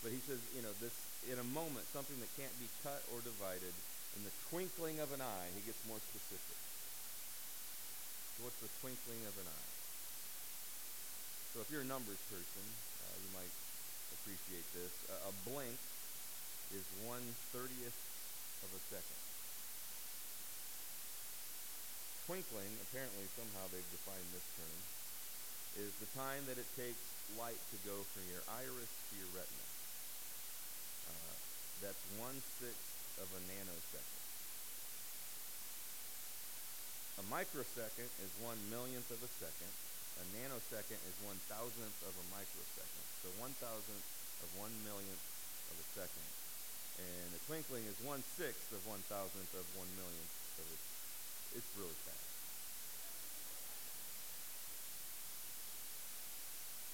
But 0.00 0.16
he 0.16 0.20
says, 0.24 0.40
you 0.56 0.64
know, 0.64 0.72
this 0.80 0.96
in 1.28 1.36
a 1.36 1.44
moment, 1.52 1.84
something 1.92 2.16
that 2.24 2.32
can't 2.40 2.56
be 2.56 2.72
cut 2.80 3.04
or 3.12 3.20
divided, 3.20 3.76
in 4.16 4.24
the 4.24 4.32
twinkling 4.48 4.96
of 5.04 5.12
an 5.12 5.20
eye, 5.20 5.48
he 5.52 5.60
gets 5.68 5.80
more 5.84 6.00
specific. 6.00 6.56
So 8.36 8.48
what's 8.48 8.56
the 8.64 8.72
twinkling 8.80 9.20
of 9.28 9.36
an 9.36 9.48
eye? 9.52 9.70
So 11.52 11.60
if 11.60 11.68
you're 11.68 11.84
a 11.84 11.90
numbers 11.92 12.20
person, 12.32 12.64
uh, 13.04 13.16
you 13.20 13.30
might 13.36 13.52
appreciate 14.16 14.64
this. 14.72 14.92
Uh, 15.12 15.28
a 15.28 15.32
blink 15.44 15.76
is 16.76 16.86
one 17.02 17.24
thirtieth 17.50 17.98
of 18.62 18.70
a 18.70 18.80
second. 18.92 19.20
Twinkling, 22.30 22.70
apparently 22.86 23.26
somehow 23.34 23.66
they've 23.74 23.90
defined 23.90 24.28
this 24.30 24.46
term, 24.54 24.78
is 25.82 25.90
the 25.98 26.10
time 26.14 26.46
that 26.46 26.58
it 26.62 26.66
takes 26.78 27.02
light 27.34 27.58
to 27.74 27.76
go 27.82 27.94
from 28.14 28.22
your 28.30 28.42
iris 28.62 28.92
to 29.10 29.12
your 29.18 29.30
retina. 29.34 29.66
Uh, 31.10 31.34
that's 31.82 32.02
one 32.22 32.38
sixth 32.62 32.94
of 33.18 33.26
a 33.34 33.40
nanosecond. 33.50 34.18
A 37.18 37.24
microsecond 37.28 38.10
is 38.22 38.30
one 38.40 38.58
millionth 38.70 39.10
of 39.10 39.20
a 39.20 39.30
second. 39.42 39.72
A 40.22 40.24
nanosecond 40.38 41.02
is 41.02 41.16
one 41.26 41.38
thousandth 41.50 41.98
of 42.06 42.14
a 42.14 42.26
microsecond. 42.30 43.04
So 43.20 43.28
one 43.42 43.52
thousandth 43.58 44.06
of 44.40 44.48
one 44.54 44.72
millionth 44.86 45.26
of 45.70 45.76
a 45.76 45.86
second. 45.98 46.26
And 47.00 47.28
a 47.32 47.40
twinkling 47.48 47.88
is 47.88 47.96
one 48.04 48.20
sixth 48.36 48.68
of 48.76 48.84
one 48.84 49.00
thousandth 49.08 49.52
of 49.56 49.64
one 49.74 49.88
millionth 49.96 50.34
of 50.60 50.66
a 50.68 50.76
It's 51.56 51.72
really 51.80 51.96
fast. 52.04 52.28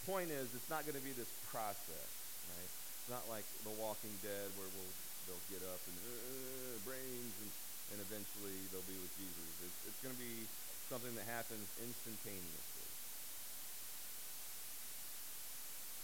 Point 0.06 0.30
is, 0.30 0.54
it's 0.54 0.70
not 0.70 0.86
going 0.86 0.94
to 0.94 1.02
be 1.02 1.10
this 1.18 1.30
process, 1.50 2.10
right? 2.54 2.70
It's 3.02 3.10
not 3.10 3.26
like 3.26 3.42
The 3.66 3.74
Walking 3.82 4.14
Dead 4.22 4.48
where 4.54 4.70
we'll 4.70 4.94
they'll 5.26 5.48
get 5.50 5.66
up 5.66 5.82
and 5.90 5.96
uh, 5.98 6.78
brains 6.86 7.34
and, 7.42 7.50
and 7.90 7.98
eventually 7.98 8.54
they'll 8.70 8.86
be 8.86 8.94
with 9.02 9.10
Jesus. 9.18 9.50
It's, 9.66 9.90
it's 9.90 10.00
going 10.00 10.14
to 10.14 10.22
be 10.22 10.46
something 10.86 11.10
that 11.18 11.26
happens 11.26 11.66
instantaneously. 11.82 12.75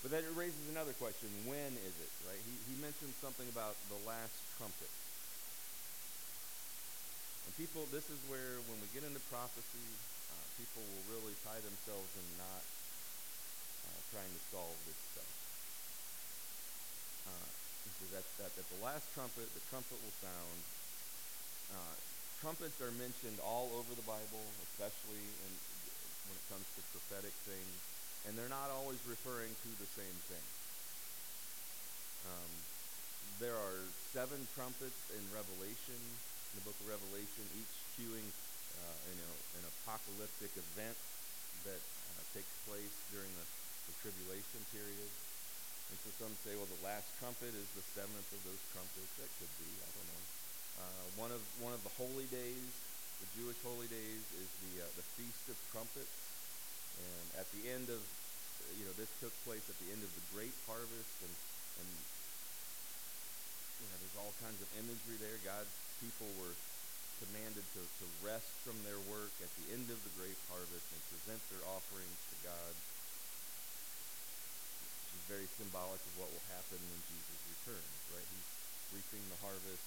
But 0.02 0.10
then 0.10 0.26
it 0.26 0.34
raises 0.34 0.66
another 0.66 0.92
question. 0.98 1.30
When 1.46 1.70
is 1.78 1.94
it, 2.02 2.12
right? 2.26 2.42
He, 2.42 2.54
he 2.66 2.74
mentioned 2.82 3.14
something 3.22 3.46
about 3.54 3.78
the 3.86 4.02
last 4.02 4.34
trumpet. 4.58 4.90
And 7.46 7.54
people, 7.54 7.86
this 7.94 8.10
is 8.10 8.18
where 8.26 8.58
when 8.66 8.82
we 8.82 8.90
get 8.90 9.06
into 9.06 9.22
prophecy, 9.30 9.88
uh, 10.34 10.46
people 10.58 10.82
will 10.82 11.06
really 11.14 11.38
tie 11.46 11.62
themselves 11.62 12.10
in 12.18 12.26
knots 12.34 12.74
uh, 13.86 14.00
trying 14.10 14.30
to 14.30 14.42
solve 14.50 14.74
this 14.90 14.98
stuff. 15.14 15.32
Uh, 17.30 17.48
that, 18.10 18.26
that 18.42 18.52
at 18.58 18.66
the 18.74 18.80
last 18.82 19.06
trumpet, 19.14 19.46
the 19.54 19.62
trumpet 19.70 19.94
will 20.02 20.16
sound. 20.18 20.58
Uh, 21.70 21.94
trumpets 22.42 22.82
are 22.82 22.90
mentioned 22.98 23.38
all 23.38 23.70
over 23.78 23.94
the 23.94 24.04
Bible, 24.04 24.42
especially 24.74 25.22
in, 25.46 25.52
when 26.26 26.34
it 26.34 26.46
comes 26.50 26.66
to 26.74 26.82
prophetic 26.90 27.32
things, 27.46 27.78
and 28.26 28.38
they're 28.38 28.52
not 28.52 28.70
always 28.70 29.00
referring 29.06 29.50
to 29.50 29.70
the 29.82 29.88
same 29.98 30.18
thing. 30.30 30.46
Um, 32.28 32.52
there 33.42 33.58
are 33.58 33.78
seven 34.14 34.38
trumpets 34.54 35.00
in 35.10 35.22
Revelation, 35.34 35.98
in 35.98 36.54
the 36.62 36.64
book 36.68 36.78
of 36.78 36.86
Revelation, 36.86 37.42
each 37.58 37.74
cueing 37.98 38.28
uh, 38.78 38.96
you 39.10 39.18
know, 39.18 39.34
an 39.58 39.64
apocalyptic 39.66 40.54
event 40.54 40.98
that 41.66 41.82
uh, 41.82 42.22
takes 42.30 42.52
place 42.66 42.94
during 43.10 43.28
the, 43.34 43.46
the 43.90 43.94
tribulation 44.00 44.60
period. 44.70 45.10
And 45.90 45.96
so 46.06 46.08
some 46.22 46.32
say, 46.40 46.56
well, 46.56 46.70
the 46.70 46.84
last 46.86 47.04
trumpet 47.20 47.52
is 47.52 47.68
the 47.76 47.84
seventh 47.92 48.28
of 48.32 48.40
those 48.46 48.62
trumpets. 48.72 49.12
That 49.20 49.28
could 49.36 49.52
be, 49.60 49.68
I 49.82 49.90
don't 49.92 50.08
know. 50.08 50.22
Uh, 50.72 51.04
one 51.20 51.32
of 51.34 51.42
one 51.60 51.76
of 51.76 51.84
the 51.84 51.92
holy 52.00 52.24
days, 52.32 52.72
the 53.20 53.28
Jewish 53.36 53.60
holy 53.60 53.92
days, 53.92 54.24
is 54.40 54.48
the 54.64 54.80
uh, 54.80 54.88
the 54.96 55.04
Feast 55.20 55.52
of 55.52 55.58
Trumpets. 55.68 56.21
And 57.02 57.26
at 57.42 57.48
the 57.50 57.68
end 57.68 57.90
of, 57.90 58.00
you 58.78 58.86
know, 58.86 58.94
this 58.94 59.10
took 59.18 59.34
place 59.42 59.66
at 59.66 59.78
the 59.82 59.90
end 59.90 60.00
of 60.06 60.12
the 60.14 60.24
Great 60.30 60.54
Harvest, 60.64 61.16
and 61.26 61.34
and 61.82 61.90
you 63.82 63.86
know, 63.90 63.96
there's 63.98 64.18
all 64.22 64.34
kinds 64.38 64.62
of 64.62 64.68
imagery 64.78 65.18
there. 65.18 65.34
God's 65.42 65.74
people 65.98 66.30
were 66.38 66.54
commanded 67.22 67.62
to, 67.78 67.82
to 67.82 68.06
rest 68.22 68.50
from 68.66 68.74
their 68.82 68.98
work 69.06 69.30
at 69.42 69.50
the 69.62 69.66
end 69.74 69.86
of 69.90 69.98
the 70.02 70.12
great 70.18 70.38
harvest 70.50 70.86
and 70.90 71.00
present 71.14 71.38
their 71.54 71.62
offerings 71.70 72.18
to 72.34 72.36
God 72.42 72.74
which 75.12 75.20
is 75.20 75.26
very 75.28 75.48
symbolic 75.60 76.00
of 76.02 76.14
what 76.18 76.32
will 76.32 76.46
happen 76.50 76.80
when 76.80 77.00
Jesus 77.06 77.38
returns, 77.52 77.98
right? 78.16 78.24
He's 78.32 78.50
reaping 78.96 79.22
the 79.28 79.38
harvest. 79.44 79.86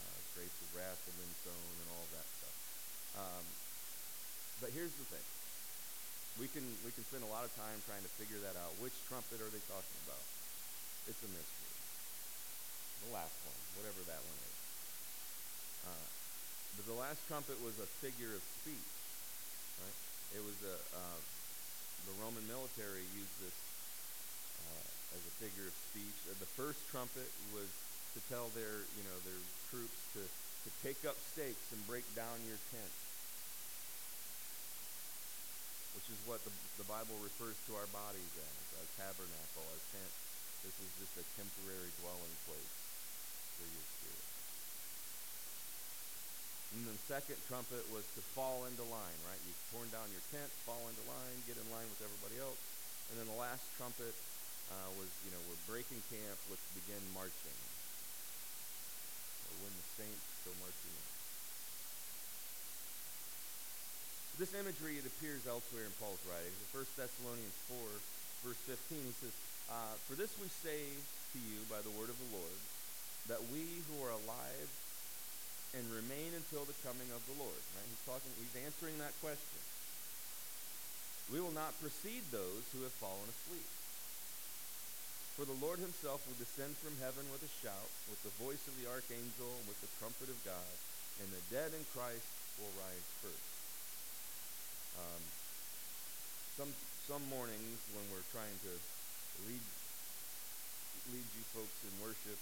Uh, 0.00 0.18
grapes 0.38 0.54
of 0.62 0.70
wrath 0.78 1.02
have 1.02 1.18
been 1.18 1.34
sown 1.42 1.74
and 1.82 1.88
all 1.92 2.06
that 2.14 2.26
stuff. 2.40 2.56
Um, 3.18 3.44
but 4.62 4.70
here's 4.70 4.94
the 4.94 5.06
thing. 5.10 5.26
We 6.40 6.48
can, 6.48 6.64
we 6.82 6.90
can 6.96 7.04
spend 7.04 7.22
a 7.24 7.30
lot 7.30 7.44
of 7.44 7.52
time 7.54 7.76
trying 7.84 8.02
to 8.02 8.12
figure 8.16 8.40
that 8.42 8.56
out. 8.56 8.72
Which 8.80 8.96
trumpet 9.06 9.38
are 9.40 9.52
they 9.52 9.62
talking 9.68 9.98
about? 10.08 10.24
It's 11.06 11.20
a 11.20 11.30
mystery. 11.30 11.74
The 13.08 13.12
last 13.12 13.36
one, 13.44 13.60
whatever 13.76 14.00
that 14.06 14.22
one 14.22 14.38
is. 14.38 14.56
Uh, 15.82 16.06
but 16.78 16.84
the 16.88 16.98
last 16.98 17.20
trumpet 17.28 17.58
was 17.60 17.76
a 17.82 17.88
figure 18.00 18.32
of 18.32 18.42
speech, 18.62 18.92
right? 19.82 19.98
It 20.38 20.42
was 20.46 20.56
a, 20.64 20.76
uh, 20.94 21.18
the 22.08 22.14
Roman 22.22 22.46
military 22.48 23.04
used 23.12 23.36
this 23.42 23.58
uh, 24.62 25.18
as 25.18 25.22
a 25.22 25.34
figure 25.42 25.68
of 25.68 25.74
speech. 25.92 26.16
Uh, 26.30 26.38
the 26.40 26.48
first 26.56 26.80
trumpet 26.88 27.28
was 27.52 27.68
to 28.16 28.20
tell 28.32 28.48
their, 28.56 28.86
you 28.96 29.04
know, 29.04 29.16
their 29.26 29.42
troops 29.68 30.00
to, 30.16 30.22
to 30.22 30.68
take 30.80 31.02
up 31.04 31.18
stakes 31.34 31.66
and 31.74 31.80
break 31.90 32.06
down 32.14 32.38
your 32.46 32.60
tent, 32.72 32.92
which 35.96 36.08
is 36.08 36.20
what 36.24 36.40
the, 36.44 36.52
the 36.80 36.88
Bible 36.88 37.16
refers 37.20 37.56
to 37.68 37.72
our 37.76 37.88
bodies 37.92 38.32
as, 38.36 38.56
our 38.80 38.88
tabernacle, 38.96 39.64
our 39.68 39.82
tent. 39.92 40.12
This 40.64 40.76
is 40.78 40.90
just 41.02 41.14
a 41.18 41.24
temporary 41.36 41.90
dwelling 42.00 42.36
place 42.48 42.74
for 43.58 43.66
your 43.66 43.84
spirit. 43.98 44.26
And 46.72 46.88
the 46.88 46.96
second 47.04 47.36
trumpet 47.44 47.84
was 47.92 48.08
to 48.16 48.24
fall 48.32 48.64
into 48.64 48.80
line, 48.88 49.18
right? 49.28 49.42
You've 49.44 49.64
torn 49.68 49.92
down 49.92 50.08
your 50.08 50.24
tent, 50.32 50.48
fall 50.64 50.80
into 50.88 51.04
line, 51.04 51.36
get 51.44 51.60
in 51.60 51.68
line 51.68 51.84
with 51.92 52.00
everybody 52.00 52.40
else. 52.40 52.56
And 53.12 53.20
then 53.20 53.28
the 53.28 53.36
last 53.36 53.68
trumpet 53.76 54.16
uh, 54.72 54.88
was, 54.96 55.12
you 55.28 55.30
know, 55.36 55.42
we're 55.52 55.60
breaking 55.68 56.00
camp, 56.08 56.38
let's 56.48 56.64
begin 56.72 57.02
marching. 57.12 57.58
Or 59.52 59.68
when 59.68 59.72
the 59.76 59.86
saints 60.00 60.24
go 60.48 60.56
marching 60.64 60.96
in. 60.96 61.11
This 64.40 64.56
imagery, 64.56 64.96
it 64.96 65.04
appears 65.04 65.44
elsewhere 65.44 65.84
in 65.84 65.92
Paul's 66.00 66.22
writings. 66.24 66.56
In 66.56 66.68
1 66.72 66.96
Thessalonians 66.96 67.58
4, 67.68 67.76
verse 68.48 68.60
15, 68.64 69.04
he 69.04 69.14
says, 69.20 69.34
uh, 69.68 69.92
For 70.08 70.16
this 70.16 70.32
we 70.40 70.48
say 70.48 70.88
to 71.36 71.38
you 71.38 71.60
by 71.68 71.84
the 71.84 71.92
word 72.00 72.08
of 72.08 72.16
the 72.16 72.32
Lord, 72.32 72.58
that 73.28 73.44
we 73.52 73.84
who 73.86 74.00
are 74.02 74.16
alive 74.16 74.70
and 75.76 75.84
remain 75.92 76.32
until 76.32 76.64
the 76.64 76.76
coming 76.84 77.08
of 77.12 77.20
the 77.28 77.36
Lord. 77.36 77.60
Right? 77.76 77.88
He's 77.88 78.08
talking, 78.08 78.32
he's 78.40 78.56
answering 78.64 78.96
that 79.00 79.16
question. 79.20 79.60
We 81.32 81.40
will 81.40 81.54
not 81.54 81.76
precede 81.80 82.24
those 82.32 82.64
who 82.72 82.84
have 82.84 82.96
fallen 83.00 83.28
asleep. 83.28 83.68
For 85.36 85.48
the 85.48 85.60
Lord 85.64 85.80
himself 85.80 86.24
will 86.28 86.36
descend 86.36 86.76
from 86.76 86.92
heaven 87.00 87.24
with 87.32 87.40
a 87.40 87.52
shout, 87.64 87.88
with 88.12 88.20
the 88.20 88.36
voice 88.36 88.64
of 88.68 88.76
the 88.76 88.88
archangel, 88.88 89.48
and 89.48 89.64
with 89.64 89.80
the 89.80 89.92
trumpet 89.96 90.28
of 90.28 90.36
God, 90.44 90.76
and 91.24 91.28
the 91.32 91.46
dead 91.48 91.72
in 91.72 91.84
Christ 91.96 92.28
will 92.60 92.72
rise 92.76 93.08
first. 93.24 93.51
Um, 94.98 95.22
some 96.56 96.72
some 97.08 97.24
mornings 97.32 97.80
when 97.96 98.04
we're 98.12 98.26
trying 98.30 98.56
to 98.68 98.72
lead 99.48 99.64
lead 101.10 101.28
you 101.34 101.44
folks 101.50 101.78
in 101.84 101.92
worship, 101.98 102.38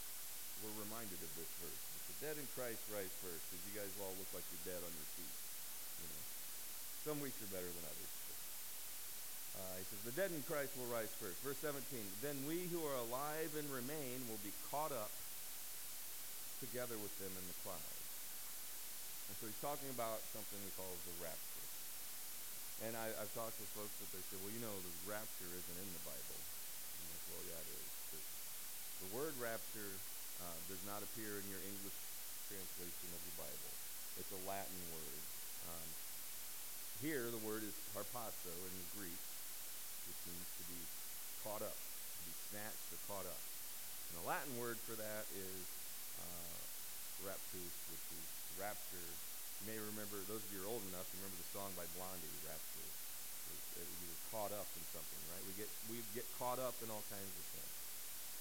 we're 0.60 0.76
reminded 0.84 1.16
of 1.22 1.32
this 1.38 1.50
verse. 1.62 1.80
The 2.10 2.26
dead 2.26 2.36
in 2.36 2.46
Christ 2.52 2.82
rise 2.92 3.14
first, 3.24 3.40
because 3.48 3.62
you 3.70 3.74
guys 3.78 3.92
all 4.02 4.12
look 4.18 4.28
like 4.36 4.44
you're 4.52 4.76
dead 4.76 4.82
on 4.82 4.92
your 4.92 5.08
feet. 5.16 5.36
You 6.04 6.06
know, 6.10 6.22
some 7.06 7.18
weeks 7.24 7.40
are 7.40 7.52
better 7.54 7.70
than 7.70 7.84
others. 7.86 8.12
Uh, 9.56 9.74
he 9.76 9.84
says, 9.88 10.00
The 10.06 10.16
dead 10.16 10.30
in 10.30 10.42
Christ 10.46 10.72
will 10.78 10.88
rise 10.92 11.10
first. 11.18 11.40
Verse 11.42 11.58
17 11.58 11.82
Then 12.22 12.36
we 12.46 12.70
who 12.70 12.80
are 12.86 12.98
alive 13.08 13.50
and 13.58 13.66
remain 13.72 14.22
will 14.30 14.40
be 14.46 14.54
caught 14.70 14.94
up 14.94 15.10
together 16.62 16.94
with 17.00 17.12
them 17.18 17.32
in 17.32 17.44
the 17.48 17.56
clouds. 17.64 17.98
And 19.28 19.34
so 19.40 19.48
he's 19.48 19.62
talking 19.64 19.90
about 19.90 20.20
something 20.30 20.58
he 20.60 20.72
calls 20.76 21.00
the 21.08 21.16
rapture. 21.24 21.49
And 22.88 22.97
I, 22.97 23.12
have 23.12 23.33
talked 23.37 23.61
with 23.61 23.69
folks 23.77 23.93
that 24.01 24.11
they 24.16 24.25
say, 24.33 24.40
well, 24.40 24.53
you 24.53 24.62
know, 24.64 24.73
the 24.73 24.95
rapture 25.05 25.51
isn't 25.53 25.79
in 25.79 25.90
the 25.93 26.05
Bible. 26.09 26.38
And 26.40 27.05
like, 27.12 27.27
well, 27.29 27.45
yeah, 27.45 27.61
it 27.61 27.71
is. 27.77 27.90
But 28.09 28.25
the 29.05 29.11
word 29.12 29.35
rapture 29.37 29.93
uh, 30.40 30.59
does 30.73 30.81
not 30.88 31.05
appear 31.05 31.37
in 31.40 31.47
your 31.53 31.61
English 31.61 31.99
translation 32.49 33.09
of 33.12 33.21
the 33.21 33.37
Bible. 33.37 33.73
It's 34.16 34.33
a 34.33 34.40
Latin 34.49 34.81
word. 34.97 35.21
Um, 35.69 35.88
here, 37.05 37.29
the 37.29 37.43
word 37.45 37.64
is 37.64 37.77
harpazo 37.93 38.53
in 38.53 38.75
the 38.81 38.88
Greek 38.97 39.21
which 40.11 40.35
means 40.35 40.51
to 40.59 40.64
be 40.66 40.83
caught 41.47 41.62
up, 41.62 41.79
to 41.79 42.21
be 42.27 42.35
snatched 42.51 42.90
or 42.90 42.99
caught 43.07 43.29
up. 43.31 43.43
And 44.11 44.19
the 44.19 44.27
Latin 44.27 44.59
word 44.59 44.75
for 44.83 44.99
that 44.99 45.25
is 45.38 45.62
uh, 46.19 46.59
raptus, 47.31 47.75
which 47.95 48.07
is 48.11 48.27
rapture 48.59 49.11
You 49.61 49.77
may 49.77 49.81
remember, 49.92 50.16
those 50.25 50.40
of 50.40 50.49
you 50.49 50.64
who 50.64 50.73
are 50.73 50.73
old 50.73 50.85
enough, 50.88 51.05
remember 51.20 51.37
the 51.37 51.51
song 51.53 51.68
by 51.77 51.85
Blondie, 51.92 52.33
Rapture. 52.49 52.88
You 53.77 54.09
were 54.09 54.25
caught 54.33 54.53
up 54.57 54.68
in 54.73 54.85
something, 54.88 55.20
right? 55.33 55.44
We 55.44 55.53
get, 55.57 55.68
we 55.92 56.01
get 56.16 56.25
caught 56.40 56.57
up 56.57 56.77
in 56.81 56.88
all 56.88 57.05
kinds 57.12 57.29
of 57.29 57.44
things. 57.53 57.75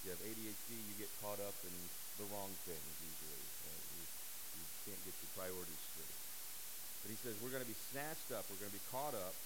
you 0.00 0.10
have 0.16 0.22
ADHD, 0.24 0.70
you 0.80 0.94
get 0.96 1.12
caught 1.20 1.40
up 1.44 1.56
in 1.64 1.72
the 2.16 2.24
wrong 2.32 2.48
things 2.64 2.92
usually. 3.04 3.44
Right? 3.68 3.84
You, 4.00 4.04
you 4.60 4.64
can't 4.88 5.02
get 5.04 5.12
your 5.20 5.32
priorities 5.36 5.82
straight. 5.92 6.20
But 7.04 7.08
he 7.12 7.18
says 7.20 7.36
we're 7.40 7.52
going 7.52 7.64
to 7.64 7.72
be 7.72 7.80
snatched 7.92 8.32
up, 8.32 8.48
we're 8.48 8.60
going 8.60 8.72
to 8.72 8.80
be 8.80 8.88
caught 8.92 9.16
up 9.16 9.36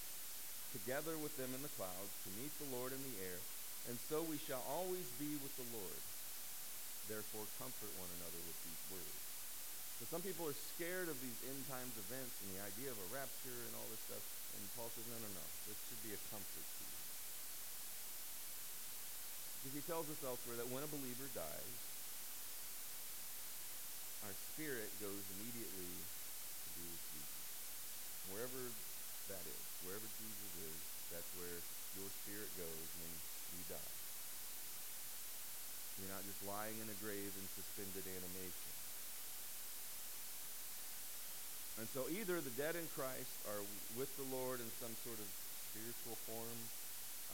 together 0.75 1.15
with 1.19 1.35
them 1.39 1.51
in 1.55 1.63
the 1.63 1.71
clouds 1.79 2.11
to 2.23 2.29
meet 2.39 2.51
the 2.59 2.67
Lord 2.75 2.91
in 2.91 2.99
the 2.99 3.15
air, 3.23 3.39
and 3.87 3.95
so 4.11 4.23
we 4.27 4.35
shall 4.43 4.63
always 4.67 5.07
be 5.15 5.31
with 5.39 5.55
the 5.55 5.67
Lord. 5.71 6.01
Therefore, 7.07 7.47
comfort 7.59 7.91
one 7.95 8.11
another 8.19 8.41
with 8.43 8.59
these 8.63 8.83
words. 8.91 9.24
So 9.95 10.03
some 10.11 10.19
people 10.19 10.43
are 10.43 10.57
scared 10.75 11.07
of 11.07 11.15
these 11.23 11.39
end 11.47 11.63
times 11.71 11.95
events 11.95 12.35
and 12.43 12.51
the 12.51 12.61
idea 12.67 12.91
of 12.91 12.99
a 12.99 13.07
rapture 13.15 13.55
and 13.55 13.73
all 13.79 13.87
this 13.87 14.03
stuff. 14.11 14.23
And 14.59 14.63
Paul 14.75 14.91
says, 14.91 15.07
no, 15.07 15.15
no, 15.15 15.31
no. 15.31 15.45
This 15.71 15.79
should 15.87 16.03
be 16.03 16.11
a 16.11 16.19
comfort 16.27 16.67
to 16.67 16.81
you. 16.83 16.99
Because 19.63 19.75
he 19.79 19.83
tells 19.87 20.07
us 20.11 20.19
elsewhere 20.19 20.59
that 20.59 20.67
when 20.67 20.83
a 20.83 20.91
believer 20.91 21.31
dies, 21.31 21.77
our 24.27 24.35
spirit 24.51 24.91
goes 24.99 25.23
immediately 25.39 25.91
to 25.95 26.69
be 26.75 26.85
with 26.91 27.03
Jesus. 27.15 27.43
Wherever 28.35 28.61
that 29.31 29.45
is, 29.47 29.63
wherever 29.87 30.07
Jesus 30.19 30.51
is, 30.59 30.79
that's 31.07 31.31
where 31.39 31.57
your 31.95 32.09
spirit 32.25 32.51
goes 32.59 32.87
when 32.99 33.11
you 33.55 33.63
die. 33.71 33.95
You're 36.03 36.11
not 36.11 36.27
just 36.27 36.43
lying 36.43 36.75
in 36.83 36.91
a 36.91 36.97
grave 36.99 37.31
in 37.31 37.45
suspended 37.55 38.03
animation. 38.03 38.74
And 41.75 41.87
so 41.91 42.07
either 42.07 42.39
the 42.39 42.55
dead 42.55 42.79
in 42.79 42.87
Christ 42.95 43.35
are 43.51 43.59
with 43.99 44.07
the 44.15 44.27
Lord 44.31 44.63
in 44.63 44.69
some 44.79 44.95
sort 45.03 45.19
of 45.19 45.27
spiritual 45.75 46.15
form, 46.23 46.59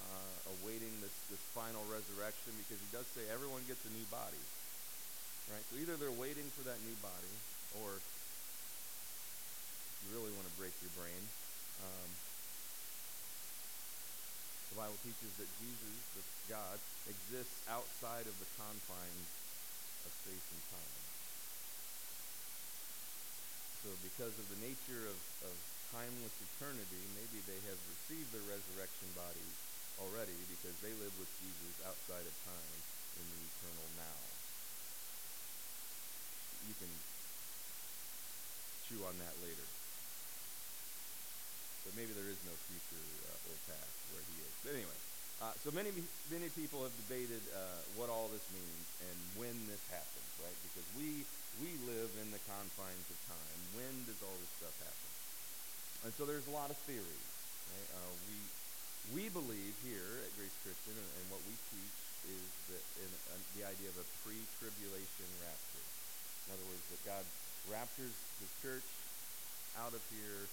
uh, 0.01 0.58
awaiting 0.58 0.89
this, 0.97 1.13
this 1.30 1.43
final 1.54 1.86
resurrection, 1.93 2.49
because 2.65 2.82
he 2.82 2.89
does 2.89 3.06
say 3.13 3.21
everyone 3.30 3.62
gets 3.69 3.86
a 3.86 3.93
new 3.93 4.06
body. 4.10 4.41
Right? 5.54 5.62
So 5.69 5.77
either 5.77 5.93
they're 5.93 6.15
waiting 6.17 6.49
for 6.58 6.65
that 6.65 6.82
new 6.82 6.97
body, 7.06 7.36
or 7.86 8.01
you 10.01 10.08
really 10.10 10.34
want 10.34 10.49
to 10.49 10.56
break 10.58 10.73
your 10.82 10.93
brain. 10.97 11.21
Um, 11.86 12.10
the 14.73 14.77
Bible 14.82 14.97
teaches 15.06 15.38
that 15.38 15.49
Jesus, 15.62 16.25
God, 16.49 16.82
exists 17.06 17.62
outside 17.69 18.25
of 18.25 18.34
the 18.41 18.49
confines 18.58 19.30
of 20.08 20.12
space 20.25 20.47
and 20.49 20.63
time. 20.73 21.11
So 23.81 23.89
because 24.05 24.33
of 24.37 24.45
the 24.53 24.61
nature 24.61 25.09
of, 25.09 25.17
of 25.49 25.55
timeless 25.89 26.37
eternity, 26.37 27.01
maybe 27.17 27.41
they 27.49 27.57
have 27.65 27.79
received 27.89 28.29
their 28.29 28.45
resurrection 28.45 29.09
bodies 29.17 29.55
already 29.97 30.37
because 30.53 30.77
they 30.85 30.93
live 31.01 31.09
with 31.17 31.29
Jesus 31.41 31.73
outside 31.81 32.21
of 32.21 32.35
time 32.45 32.77
in 33.17 33.25
the 33.25 33.41
eternal 33.41 33.87
now. 33.97 34.19
You 36.69 36.77
can 36.77 36.93
chew 38.85 39.01
on 39.01 39.17
that 39.17 39.33
later. 39.41 39.65
But 41.81 41.97
maybe 41.97 42.13
there 42.13 42.29
is 42.29 42.37
no 42.45 42.53
future 42.69 43.01
uh, 43.01 43.49
or 43.49 43.57
past 43.65 43.97
where 44.13 44.21
he 44.29 44.35
is. 44.45 44.53
But 44.61 44.77
anyway, 44.77 44.99
uh, 45.41 45.57
so 45.57 45.73
many 45.73 45.89
many 46.29 46.53
people 46.53 46.85
have 46.85 46.93
debated 47.09 47.41
uh, 47.49 47.81
what 47.97 48.13
all 48.13 48.29
this 48.29 48.45
means 48.53 48.85
and 49.09 49.17
when 49.41 49.57
this 49.65 49.81
happens, 49.89 50.29
right? 50.37 50.59
Because 50.69 50.85
we 50.93 51.25
we 51.59 51.75
live 51.83 52.11
in 52.23 52.31
the 52.31 52.41
confines 52.47 53.07
of 53.11 53.17
time. 53.27 53.59
When 53.75 53.93
does 54.07 54.21
all 54.23 54.37
this 54.39 54.53
stuff 54.61 54.75
happen? 54.79 55.09
And 56.07 56.11
so 56.15 56.23
there's 56.23 56.47
a 56.47 56.55
lot 56.55 56.71
of 56.71 56.77
theories. 56.87 57.31
Right? 57.67 57.89
Uh, 57.97 58.13
we 58.31 58.37
we 59.17 59.23
believe 59.33 59.73
here 59.81 60.23
at 60.23 60.31
Grace 60.37 60.53
Christian, 60.61 60.93
and, 60.93 61.09
and 61.19 61.25
what 61.33 61.41
we 61.49 61.57
teach 61.73 61.97
is 62.29 62.47
that 62.69 62.83
in, 63.01 63.09
uh, 63.33 63.35
the 63.57 63.65
idea 63.65 63.89
of 63.89 63.97
a 63.97 64.07
pre-tribulation 64.21 65.27
rapture. 65.41 65.85
In 66.45 66.47
other 66.53 66.67
words, 66.69 66.85
that 66.93 67.01
God 67.03 67.25
raptures 67.67 68.13
His 68.37 68.51
church 68.61 68.87
out 69.81 69.91
of 69.91 70.03
here 70.13 70.45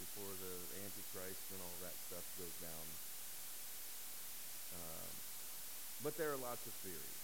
before 0.00 0.32
the 0.40 0.54
Antichrist 0.82 1.44
and 1.52 1.60
all 1.62 1.76
that 1.84 1.94
stuff 2.10 2.24
goes 2.40 2.56
down. 2.64 2.86
Um, 4.72 5.12
but 6.02 6.16
there 6.16 6.32
are 6.32 6.40
lots 6.40 6.64
of 6.66 6.74
theories, 6.82 7.21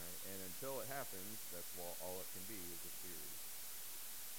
right? 0.00 0.20
And 0.32 0.38
until 0.48 0.80
it 0.80 0.88
happens, 0.88 1.36
that's 1.52 1.68
all, 1.76 1.94
all 2.00 2.16
it 2.18 2.28
can 2.32 2.44
be 2.48 2.56
is 2.56 2.80
a 2.80 2.92
theory. 3.04 3.34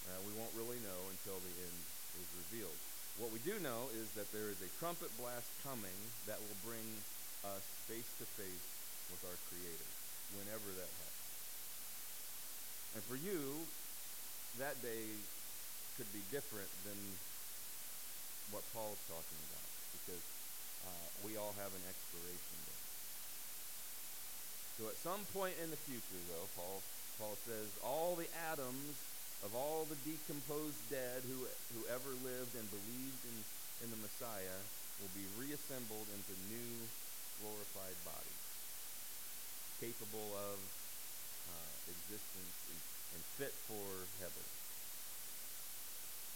Uh, 0.10 0.19
we 0.26 0.34
won't 0.34 0.54
really 0.58 0.82
know 0.82 1.00
until 1.13 1.38
the 1.38 1.54
end 1.62 1.80
is 2.17 2.30
revealed. 2.50 2.80
What 3.21 3.30
we 3.30 3.39
do 3.45 3.54
know 3.62 3.91
is 4.02 4.10
that 4.17 4.26
there 4.34 4.50
is 4.50 4.58
a 4.65 4.69
trumpet 4.82 5.13
blast 5.21 5.47
coming 5.62 6.00
that 6.26 6.41
will 6.41 6.60
bring 6.65 6.88
us 7.45 7.62
face 7.86 8.10
to 8.17 8.26
face 8.34 8.67
with 9.13 9.21
our 9.30 9.38
Creator, 9.50 9.89
whenever 10.41 10.69
that 10.74 10.89
happens. 10.89 11.32
And 12.97 13.04
for 13.06 13.17
you, 13.19 13.67
that 14.60 14.76
day 14.82 15.06
could 15.95 16.10
be 16.12 16.24
different 16.32 16.71
than 16.84 16.97
what 18.52 18.63
Paul's 18.76 19.00
talking 19.08 19.41
about 19.52 19.69
because 19.95 20.24
uh, 20.88 21.08
we 21.24 21.38
all 21.38 21.54
have 21.56 21.71
an 21.71 21.84
expiration 21.88 22.58
date. 22.67 22.71
So 24.80 24.88
at 24.90 24.98
some 24.98 25.22
point 25.36 25.56
in 25.62 25.70
the 25.70 25.82
future, 25.86 26.22
though, 26.32 26.48
Paul, 26.58 26.82
Paul 27.20 27.36
says, 27.46 27.70
all 27.84 28.16
the 28.16 28.30
atoms 28.52 28.98
of 29.46 29.54
all 29.58 29.86
the 29.90 29.98
decomposed 30.06 30.82
dead 30.90 31.26
who, 31.26 31.46
who 31.74 31.82
ever 31.90 32.12
lived 32.22 32.54
and 32.54 32.66
believed 32.70 33.22
in, 33.26 33.38
in 33.86 33.90
the 33.90 34.02
Messiah 34.02 34.62
will 35.02 35.14
be 35.18 35.26
reassembled 35.38 36.06
into 36.14 36.34
new 36.50 36.72
glorified 37.42 37.98
bodies, 38.06 38.44
capable 39.82 40.30
of 40.50 40.58
uh, 41.50 41.74
existence 41.90 42.58
and, 42.70 42.82
and 43.18 43.22
fit 43.42 43.54
for 43.66 43.86
heaven. 44.22 44.46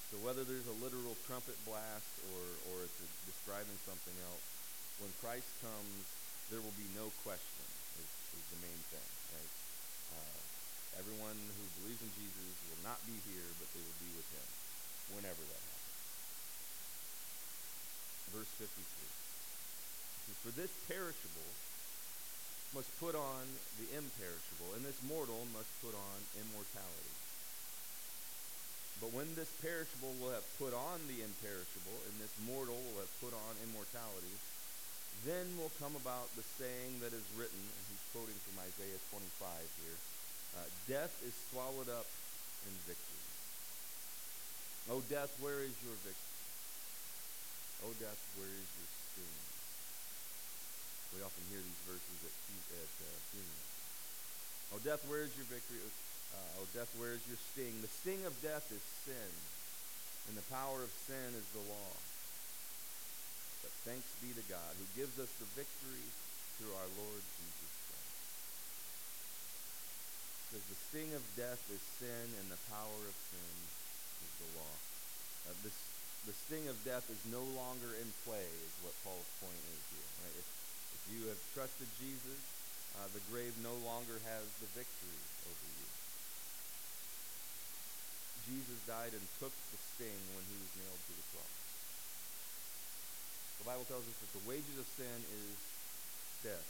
So 0.10 0.18
whether 0.26 0.42
there's 0.42 0.70
a 0.70 0.82
literal 0.82 1.14
trumpet 1.30 1.58
blast 1.66 2.10
or, 2.34 2.42
or 2.74 2.86
it's 2.86 2.98
describing 3.30 3.78
something 3.86 4.18
else, 4.26 4.46
when 5.02 5.14
Christ 5.22 5.50
comes, 5.62 6.06
there 6.50 6.62
will 6.62 6.78
be 6.78 6.90
no 6.98 7.10
question, 7.22 7.65
the 8.56 8.64
main 8.64 8.82
thing, 8.88 9.10
right? 9.36 9.54
Uh, 10.16 10.40
everyone 11.04 11.36
who 11.36 11.66
believes 11.84 12.00
in 12.00 12.12
Jesus 12.16 12.56
will 12.72 12.84
not 12.88 13.04
be 13.04 13.20
here, 13.28 13.50
but 13.60 13.68
they 13.76 13.84
will 13.84 14.00
be 14.00 14.12
with 14.16 14.28
him, 14.32 14.48
whenever 15.20 15.44
that 15.44 15.60
happens. 15.60 15.92
Verse 18.32 18.52
53. 18.64 18.80
Says, 20.26 20.40
For 20.40 20.54
this 20.56 20.72
perishable 20.88 21.52
must 22.72 22.92
put 23.00 23.16
on 23.16 23.44
the 23.80 23.88
imperishable, 23.96 24.76
and 24.76 24.84
this 24.84 25.00
mortal 25.04 25.48
must 25.56 25.72
put 25.80 25.96
on 25.96 26.18
immortality. 26.40 27.16
But 29.04 29.12
when 29.12 29.28
this 29.36 29.52
perishable 29.60 30.16
will 30.24 30.32
have 30.32 30.48
put 30.56 30.72
on 30.72 31.04
the 31.12 31.20
imperishable, 31.20 32.00
and 32.08 32.16
this 32.20 32.32
mortal 32.48 32.80
will 32.80 33.04
have 33.04 33.16
put 33.20 33.36
on 33.36 33.60
immortality, 33.64 34.36
then 35.24 35.46
will 35.56 35.72
come 35.80 35.96
about 35.96 36.28
the 36.36 36.44
saying 36.60 37.00
that 37.00 37.16
is 37.16 37.24
written, 37.40 37.64
quoting 38.16 38.40
from 38.48 38.64
Isaiah 38.64 38.96
25 39.12 39.28
here 39.84 40.00
uh, 40.56 40.64
Death 40.88 41.12
is 41.28 41.36
swallowed 41.52 41.92
up 41.92 42.08
in 42.64 42.72
victory. 42.88 43.28
O 44.88 45.04
death, 45.12 45.36
where 45.44 45.60
is 45.60 45.76
your 45.84 46.00
victory? 46.00 46.40
O 47.84 47.92
death, 48.00 48.16
where 48.40 48.48
is 48.48 48.70
your 48.80 48.88
sting? 48.88 49.40
We 51.12 51.28
often 51.28 51.44
hear 51.52 51.60
these 51.60 51.84
verses 51.84 52.20
at, 52.24 52.36
at 52.80 52.94
uh, 53.04 53.20
funerals. 53.36 53.72
O 54.72 54.76
death, 54.80 55.04
where 55.12 55.28
is 55.28 55.36
your 55.36 55.52
victory? 55.52 55.84
Uh, 55.84 56.64
oh, 56.64 56.68
death, 56.72 56.92
where 56.96 57.12
is 57.12 57.24
your 57.28 57.40
sting? 57.52 57.76
The 57.84 57.92
sting 57.92 58.24
of 58.24 58.32
death 58.40 58.64
is 58.72 58.84
sin, 59.04 59.32
and 60.32 60.40
the 60.40 60.48
power 60.48 60.80
of 60.80 60.92
sin 61.04 61.36
is 61.36 61.48
the 61.52 61.68
law. 61.68 61.94
But 63.60 63.76
thanks 63.84 64.08
be 64.24 64.32
to 64.32 64.46
God 64.48 64.72
who 64.80 64.88
gives 64.96 65.20
us 65.20 65.32
the 65.36 65.52
victory 65.52 66.08
through 66.56 66.72
our 66.80 66.90
Lord 66.96 67.24
Jesus. 67.44 67.65
Because 70.56 70.72
the 70.72 70.84
sting 70.88 71.12
of 71.12 71.24
death 71.36 71.60
is 71.68 71.84
sin, 72.00 72.28
and 72.40 72.48
the 72.48 72.56
power 72.72 73.00
of 73.12 73.16
sin 73.28 73.56
is 74.24 74.34
the 74.40 74.50
law. 74.56 74.76
Uh, 75.44 75.56
this, 75.68 75.76
the 76.24 76.32
sting 76.32 76.72
of 76.72 76.80
death 76.88 77.04
is 77.12 77.20
no 77.28 77.44
longer 77.60 77.92
in 78.00 78.08
play, 78.24 78.48
is 78.64 78.72
what 78.80 78.96
Paul's 79.04 79.28
point 79.44 79.60
is 79.60 79.84
here. 79.92 80.10
Right? 80.24 80.32
If, 80.40 80.48
if 80.96 81.04
you 81.12 81.28
have 81.28 81.36
trusted 81.52 81.92
Jesus, 82.00 82.40
uh, 82.96 83.04
the 83.12 83.20
grave 83.28 83.52
no 83.60 83.76
longer 83.84 84.16
has 84.32 84.48
the 84.64 84.72
victory 84.72 85.20
over 85.44 85.68
you. 85.76 85.88
Jesus 88.48 88.80
died 88.88 89.12
and 89.12 89.28
took 89.44 89.52
the 89.52 89.80
sting 89.92 90.24
when 90.40 90.46
he 90.48 90.56
was 90.56 90.72
nailed 90.80 91.04
to 91.04 91.14
the 91.20 91.28
cross. 91.36 91.56
The 93.60 93.68
Bible 93.68 93.84
tells 93.92 94.08
us 94.08 94.18
that 94.24 94.32
the 94.40 94.46
wages 94.48 94.80
of 94.80 94.88
sin 94.88 95.20
is 95.20 95.60
death. 96.48 96.70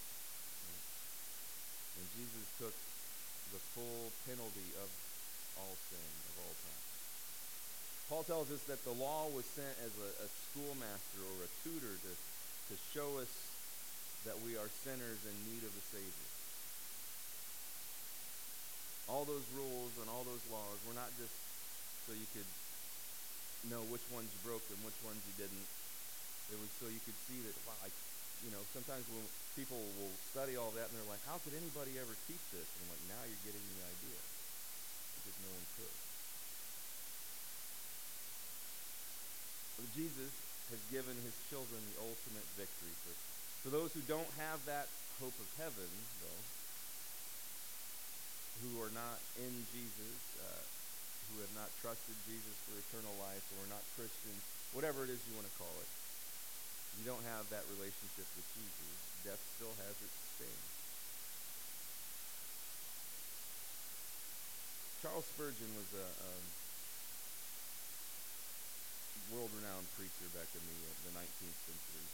And 2.02 2.06
Jesus 2.18 2.50
took 2.58 2.74
the 3.54 3.62
full 3.78 4.10
penalty 4.26 4.70
of 4.82 4.90
all 5.60 5.76
sin, 5.90 6.10
of 6.32 6.36
all 6.46 6.56
time. 6.64 6.84
Paul 8.10 8.24
tells 8.24 8.50
us 8.54 8.62
that 8.70 8.82
the 8.86 8.94
law 8.94 9.30
was 9.34 9.46
sent 9.46 9.76
as 9.82 9.94
a, 9.98 10.10
a 10.26 10.30
schoolmaster 10.30 11.22
or 11.26 11.38
a 11.46 11.52
tutor 11.66 11.96
to, 11.98 12.12
to 12.14 12.76
show 12.94 13.18
us 13.18 13.32
that 14.26 14.38
we 14.46 14.58
are 14.58 14.70
sinners 14.86 15.22
in 15.26 15.36
need 15.50 15.62
of 15.66 15.74
a 15.74 15.84
Savior. 15.90 16.30
All 19.10 19.26
those 19.26 19.46
rules 19.54 19.94
and 20.02 20.10
all 20.10 20.26
those 20.26 20.42
laws 20.50 20.78
were 20.90 20.98
not 20.98 21.10
just 21.18 21.34
so 22.06 22.14
you 22.14 22.26
could 22.34 22.50
know 23.70 23.82
which 23.90 24.06
ones 24.14 24.30
you 24.34 24.42
broke 24.46 24.66
and 24.70 24.78
which 24.86 24.98
ones 25.06 25.22
you 25.26 25.36
didn't. 25.38 25.66
It 26.54 26.58
was 26.62 26.70
so 26.78 26.86
you 26.90 27.02
could 27.02 27.18
see 27.26 27.42
that, 27.46 27.54
wow, 27.66 27.78
I, 27.82 27.90
you 28.46 28.54
know, 28.54 28.62
sometimes 28.78 29.02
when 29.10 29.26
people 29.58 29.82
will 29.98 30.14
study 30.30 30.54
all 30.54 30.70
that 30.78 30.86
and 30.86 30.94
they're 30.94 31.10
like, 31.10 31.26
how 31.26 31.42
could 31.42 31.58
anybody 31.58 31.98
ever 31.98 32.14
teach 32.30 32.46
this? 32.54 32.70
And 32.78 32.80
I'm 32.86 32.94
like, 32.94 33.06
now 33.10 33.24
you're 33.26 33.46
getting 33.50 33.66
the 33.74 33.82
idea. 33.90 34.20
Because 35.18 35.38
no 35.42 35.50
one 35.50 35.66
could. 35.82 35.96
But 39.82 39.90
Jesus 39.98 40.32
has 40.70 40.82
given 40.94 41.18
his 41.26 41.34
children 41.50 41.82
the 41.98 42.06
ultimate 42.06 42.46
victory. 42.54 42.94
For, 43.02 43.14
for 43.66 43.70
those 43.74 43.90
who 43.98 44.06
don't 44.06 44.30
have 44.38 44.62
that 44.70 44.86
hope 45.18 45.34
of 45.42 45.50
heaven, 45.58 45.90
though, 46.22 46.42
who 48.62 48.78
are 48.86 48.94
not 48.94 49.18
in 49.42 49.54
Jesus, 49.74 50.18
uh, 50.38 50.64
who 51.34 51.42
have 51.42 51.54
not 51.58 51.74
trusted 51.82 52.14
Jesus 52.30 52.56
for 52.70 52.78
eternal 52.78 53.14
life, 53.26 53.42
or 53.58 53.66
are 53.66 53.74
not 53.74 53.82
Christians, 53.98 54.42
whatever 54.78 55.02
it 55.02 55.10
is 55.10 55.18
you 55.26 55.34
want 55.34 55.50
to 55.50 55.56
call 55.58 55.74
it, 55.82 55.90
you 57.00 57.04
don't 57.04 57.24
have 57.36 57.48
that 57.52 57.66
relationship 57.76 58.28
with 58.36 58.48
Jesus. 58.56 58.96
Death 59.28 59.44
still 59.58 59.74
has 59.84 59.96
its 60.00 60.18
sting. 60.38 60.62
Charles 65.04 65.28
Spurgeon 65.28 65.70
was 65.76 65.90
a 66.02 66.08
um, 66.24 66.46
world-renowned 69.34 69.90
preacher 70.00 70.28
back 70.34 70.50
in 70.56 70.64
the, 70.66 70.80
uh, 70.82 70.94
the 71.10 71.14
19th 71.20 71.60
century. 71.68 72.08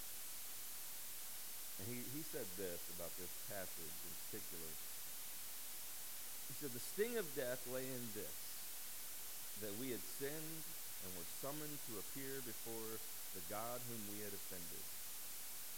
And 1.79 1.85
he, 1.87 1.97
he 2.13 2.21
said 2.25 2.47
this 2.59 2.81
about 2.99 3.13
this 3.15 3.31
passage 3.47 3.95
in 4.05 4.13
particular. 4.27 4.71
He 6.51 6.53
said, 6.59 6.71
The 6.75 6.83
sting 6.83 7.15
of 7.15 7.25
death 7.31 7.63
lay 7.71 7.87
in 7.87 8.03
this, 8.11 8.37
that 9.63 9.73
we 9.79 9.95
had 9.95 10.03
sinned 10.19 10.61
and 11.01 11.09
were 11.15 11.29
summoned 11.39 11.79
to 11.89 12.01
appear 12.01 12.43
before 12.43 12.99
the 13.33 13.43
God 13.47 13.79
whom 13.87 14.01
we 14.11 14.19
had 14.23 14.33
offended. 14.35 14.83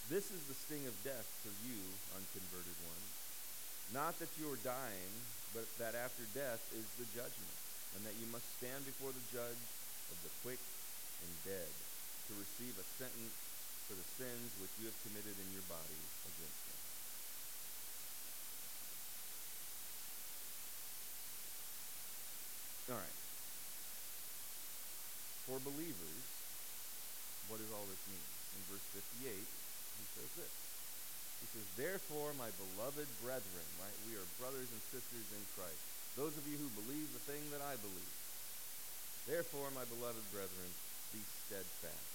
This 0.09 0.33
is 0.33 0.43
the 0.49 0.57
sting 0.57 0.83
of 0.89 0.95
death 1.05 1.29
for 1.45 1.53
you, 1.63 1.79
unconverted 2.17 2.77
ones. 2.89 3.11
Not 3.93 4.17
that 4.19 4.33
you 4.35 4.49
are 4.49 4.61
dying, 4.65 5.13
but 5.53 5.69
that 5.77 5.93
after 5.93 6.25
death 6.33 6.61
is 6.73 6.87
the 6.97 7.07
judgment, 7.13 7.55
and 7.95 8.01
that 8.03 8.17
you 8.17 8.25
must 8.33 8.47
stand 8.57 8.81
before 8.89 9.13
the 9.13 9.27
judge 9.29 9.63
of 10.09 10.17
the 10.25 10.33
quick 10.41 10.61
and 11.21 11.31
dead 11.45 11.71
to 12.27 12.31
receive 12.41 12.73
a 12.75 12.85
sentence 12.97 13.37
for 13.85 13.93
the 13.93 14.09
sins 14.17 14.49
which 14.59 14.73
you 14.81 14.89
have 14.89 14.97
committed 15.05 15.35
in 15.37 15.49
your 15.53 15.65
body 15.69 16.01
against 16.25 16.61
him. 16.67 16.79
All 22.91 22.99
right. 22.99 23.19
For 25.47 25.59
believers, 25.63 26.22
what 27.51 27.59
does 27.59 27.71
all 27.75 27.85
this 27.89 28.03
mean? 28.07 28.25
In 28.55 28.61
verse 28.71 28.87
58, 28.95 29.33
he 29.33 30.05
says 30.15 30.31
this. 30.39 30.53
He 31.43 31.47
says, 31.51 31.67
Therefore, 31.75 32.31
my 32.39 32.47
beloved 32.55 33.09
brethren, 33.19 33.67
right? 33.83 33.97
We 34.07 34.15
are 34.15 34.27
brothers 34.39 34.71
and 34.71 34.81
sisters 34.93 35.27
in 35.35 35.43
Christ. 35.59 35.83
Those 36.15 36.37
of 36.39 36.47
you 36.47 36.55
who 36.55 36.69
believe 36.79 37.11
the 37.11 37.25
thing 37.27 37.43
that 37.51 37.59
I 37.59 37.75
believe. 37.83 38.15
Therefore, 39.27 39.67
my 39.75 39.83
beloved 39.87 40.23
brethren, 40.31 40.71
be 41.11 41.23
steadfast, 41.45 42.09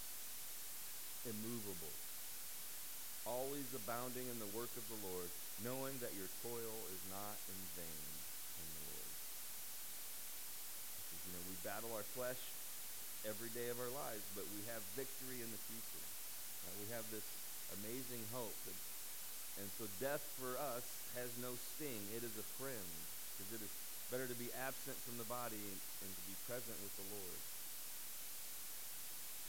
immovable, 1.29 1.95
always 3.29 3.69
abounding 3.73 4.27
in 4.29 4.39
the 4.41 4.53
work 4.57 4.73
of 4.77 4.85
the 4.89 5.01
Lord, 5.07 5.29
knowing 5.65 5.97
that 6.01 6.17
your 6.17 6.29
toil 6.45 6.79
is 6.93 7.03
not 7.13 7.37
in 7.49 7.61
vain 7.77 8.05
in 8.61 8.67
the 8.75 8.85
Lord. 8.93 9.11
Says, 11.09 11.23
you 11.29 11.33
know, 11.37 11.45
we 11.49 11.57
battle 11.65 11.93
our 11.97 12.07
flesh 12.17 12.41
every 13.27 13.51
day 13.51 13.67
of 13.73 13.79
our 13.83 13.91
lives, 13.91 14.23
but 14.39 14.47
we 14.55 14.63
have 14.71 14.83
victory 14.95 15.43
in 15.43 15.51
the 15.51 15.63
future. 15.67 16.05
Uh, 16.67 16.75
we 16.79 16.87
have 16.95 17.07
this 17.11 17.27
amazing 17.83 18.23
hope. 18.31 18.55
And, 18.69 18.79
and 19.65 19.69
so 19.75 19.91
death 19.99 20.23
for 20.39 20.55
us 20.77 20.87
has 21.19 21.33
no 21.43 21.57
sting. 21.75 22.03
It 22.15 22.23
is 22.23 22.35
a 22.39 22.47
friend, 22.63 22.89
because 23.35 23.59
it 23.59 23.63
is 23.65 23.73
better 24.09 24.31
to 24.31 24.39
be 24.39 24.49
absent 24.63 24.97
from 25.03 25.19
the 25.19 25.27
body 25.27 25.59
and, 25.59 25.79
and 26.07 26.11
to 26.15 26.23
be 26.31 26.37
present 26.47 26.79
with 26.81 26.95
the 26.97 27.09
Lord. 27.11 27.41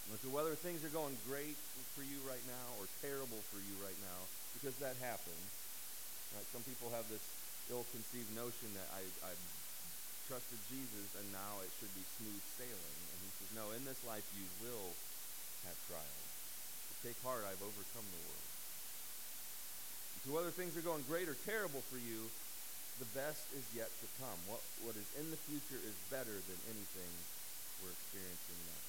And 0.09 0.17
so 0.25 0.33
whether 0.33 0.57
things 0.57 0.81
are 0.81 0.89
going 0.89 1.13
great 1.29 1.53
for 1.93 2.01
you 2.01 2.17
right 2.25 2.41
now 2.49 2.67
or 2.81 2.89
terrible 3.05 3.39
for 3.53 3.61
you 3.61 3.77
right 3.77 3.99
now, 4.01 4.19
because 4.57 4.73
that 4.81 4.97
happens, 4.97 5.45
right? 6.33 6.47
Some 6.49 6.65
people 6.65 6.89
have 6.97 7.05
this 7.13 7.21
ill-conceived 7.69 8.33
notion 8.33 8.73
that 8.73 8.89
I, 8.97 9.05
I 9.29 9.37
trusted 10.25 10.57
Jesus 10.65 11.13
and 11.21 11.29
now 11.29 11.61
it 11.61 11.69
should 11.77 11.93
be 11.93 12.01
smooth 12.17 12.41
sailing. 12.57 13.08
Says, 13.39 13.55
no, 13.55 13.71
in 13.71 13.83
this 13.87 13.99
life 14.03 14.27
you 14.35 14.45
will 14.59 14.91
have 15.67 15.77
trials. 15.87 16.27
But 16.91 16.97
take 17.07 17.19
heart, 17.23 17.47
I've 17.47 17.63
overcome 17.63 18.07
the 18.07 18.23
world. 18.27 18.47
And 20.15 20.19
so 20.27 20.29
whether 20.35 20.51
things 20.51 20.75
are 20.75 20.83
going 20.83 21.07
great 21.07 21.31
or 21.31 21.39
terrible 21.47 21.79
for 21.87 21.99
you, 21.99 22.27
the 22.99 23.07
best 23.15 23.47
is 23.55 23.63
yet 23.71 23.87
to 24.03 24.07
come. 24.19 24.35
What, 24.51 24.59
what 24.83 24.99
is 24.99 25.07
in 25.15 25.31
the 25.31 25.39
future 25.47 25.79
is 25.79 25.95
better 26.11 26.35
than 26.35 26.59
anything 26.67 27.11
we're 27.79 27.95
experiencing 27.95 28.59
now. 28.67 28.83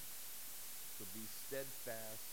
So 0.98 1.06
be 1.14 1.22
steadfast, 1.46 2.26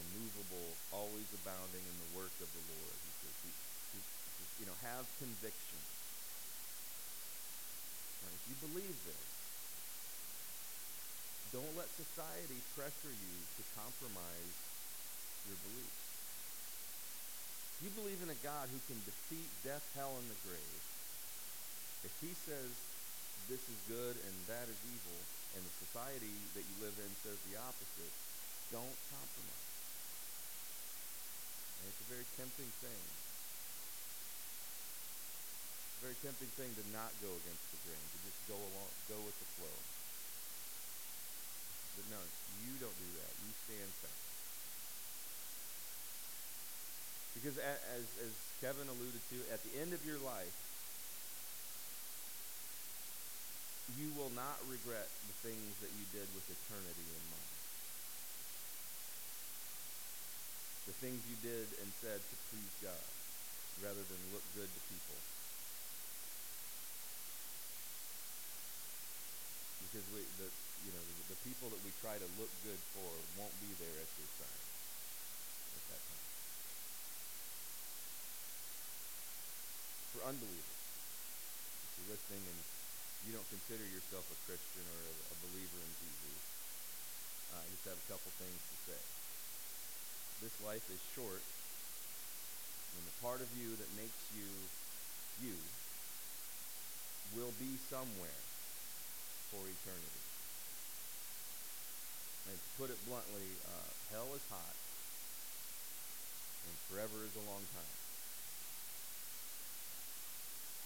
immovable, 0.00 0.72
always 0.96 1.28
abounding 1.36 1.84
in 1.84 1.96
the 2.00 2.10
work 2.16 2.32
of 2.40 2.48
the 2.48 2.64
Lord. 2.72 2.96
He 3.04 3.12
says, 3.20 3.36
he, 3.44 3.52
he, 3.92 3.98
he 4.00 4.44
you 4.64 4.66
know, 4.66 4.74
have 4.80 5.04
conviction. 5.20 5.80
Right, 8.24 8.34
if 8.34 8.44
you 8.48 8.56
believe 8.64 8.96
this, 9.04 9.29
don't 11.50 11.74
let 11.74 11.90
society 11.98 12.62
pressure 12.78 13.10
you 13.10 13.34
to 13.58 13.62
compromise 13.74 14.54
your 15.50 15.58
beliefs. 15.66 16.02
If 17.74 17.90
you 17.90 17.90
believe 17.98 18.22
in 18.22 18.30
a 18.30 18.38
God 18.46 18.70
who 18.70 18.78
can 18.86 19.02
defeat 19.02 19.50
death, 19.66 19.82
hell, 19.98 20.14
and 20.14 20.28
the 20.30 20.38
grave, 20.46 20.82
if 22.06 22.14
he 22.22 22.30
says 22.46 22.70
this 23.50 23.66
is 23.66 23.78
good 23.90 24.14
and 24.14 24.34
that 24.46 24.70
is 24.70 24.78
evil, 24.94 25.18
and 25.58 25.66
the 25.66 25.74
society 25.82 26.38
that 26.54 26.62
you 26.62 26.76
live 26.78 26.94
in 27.02 27.10
says 27.26 27.34
the 27.50 27.58
opposite, 27.58 28.14
don't 28.70 28.98
compromise. 29.10 29.66
And 31.82 31.90
it's 31.90 31.98
a 32.06 32.10
very 32.14 32.28
tempting 32.38 32.70
thing. 32.78 33.02
It's 35.82 35.98
a 35.98 36.02
very 36.06 36.18
tempting 36.22 36.52
thing 36.54 36.70
to 36.78 36.84
not 36.94 37.10
go 37.18 37.34
against 37.34 37.66
the 37.74 37.82
grain, 37.82 38.06
to 38.06 38.18
just 38.22 38.38
go 38.46 38.54
along, 38.54 38.92
go 39.10 39.18
with 39.26 39.34
the 39.42 39.50
flow. 39.58 39.99
But 42.00 42.16
no, 42.16 42.20
you 42.64 42.72
don't 42.80 42.96
do 42.96 43.10
that. 43.20 43.32
You 43.44 43.52
stand 43.68 43.92
fast. 44.00 44.24
Because 47.36 47.60
as, 47.60 48.08
as 48.24 48.32
Kevin 48.64 48.88
alluded 48.88 49.20
to, 49.20 49.36
at 49.52 49.60
the 49.68 49.84
end 49.84 49.92
of 49.92 50.00
your 50.08 50.16
life, 50.24 50.56
you 54.00 54.16
will 54.16 54.32
not 54.32 54.56
regret 54.64 55.12
the 55.28 55.36
things 55.44 55.76
that 55.84 55.92
you 55.92 56.08
did 56.08 56.24
with 56.32 56.48
eternity 56.48 57.04
in 57.04 57.24
mind. 57.28 57.52
The 60.88 60.96
things 61.04 61.20
you 61.28 61.36
did 61.44 61.68
and 61.84 61.90
said 62.00 62.16
to 62.16 62.36
please 62.48 62.72
God 62.80 63.08
rather 63.84 64.00
than 64.08 64.20
look 64.32 64.44
good 64.56 64.72
to 64.72 64.80
people. 64.88 65.20
Because 69.84 70.06
we, 70.16 70.24
the, 70.40 70.48
you 70.84 70.90
know, 70.92 71.02
the, 71.04 71.36
the 71.36 71.40
people 71.44 71.68
that 71.68 71.82
we 71.84 71.92
try 72.00 72.16
to 72.16 72.28
look 72.40 72.50
good 72.64 72.80
for 72.96 73.08
won't 73.36 73.54
be 73.60 73.70
there 73.76 73.96
at 74.00 74.10
your 74.16 74.30
side 74.40 74.62
at 75.76 75.84
that 75.92 76.02
time. 76.02 76.26
For 80.16 80.20
unbelievers, 80.24 80.80
if 81.84 81.90
you're 82.00 82.10
listening 82.16 82.44
and 82.44 82.60
you 83.28 83.36
don't 83.36 83.50
consider 83.52 83.84
yourself 83.92 84.24
a 84.32 84.38
Christian 84.48 84.84
or 84.84 85.00
a, 85.04 85.14
a 85.32 85.36
believer 85.44 85.80
in 85.80 85.92
Jesus, 86.00 86.36
uh, 87.52 87.60
I 87.60 87.66
just 87.68 87.84
have 87.86 88.00
a 88.00 88.08
couple 88.08 88.32
things 88.40 88.60
to 88.60 88.76
say. 88.88 89.00
This 90.40 90.56
life 90.64 90.86
is 90.88 91.00
short, 91.12 91.44
and 92.96 93.02
the 93.04 93.16
part 93.20 93.44
of 93.44 93.50
you 93.60 93.76
that 93.76 93.90
makes 93.92 94.20
you 94.32 94.48
you 95.44 95.56
will 97.36 97.52
be 97.60 97.76
somewhere 97.88 98.40
for 99.50 99.60
eternity. 99.64 100.19
And 102.50 102.58
to 102.58 102.68
put 102.74 102.90
it 102.90 102.98
bluntly, 103.06 103.46
uh, 103.62 103.90
hell 104.10 104.26
is 104.34 104.42
hot, 104.50 104.76
and 106.66 106.74
forever 106.90 107.22
is 107.22 107.34
a 107.38 107.44
long 107.46 107.62
time. 107.70 107.96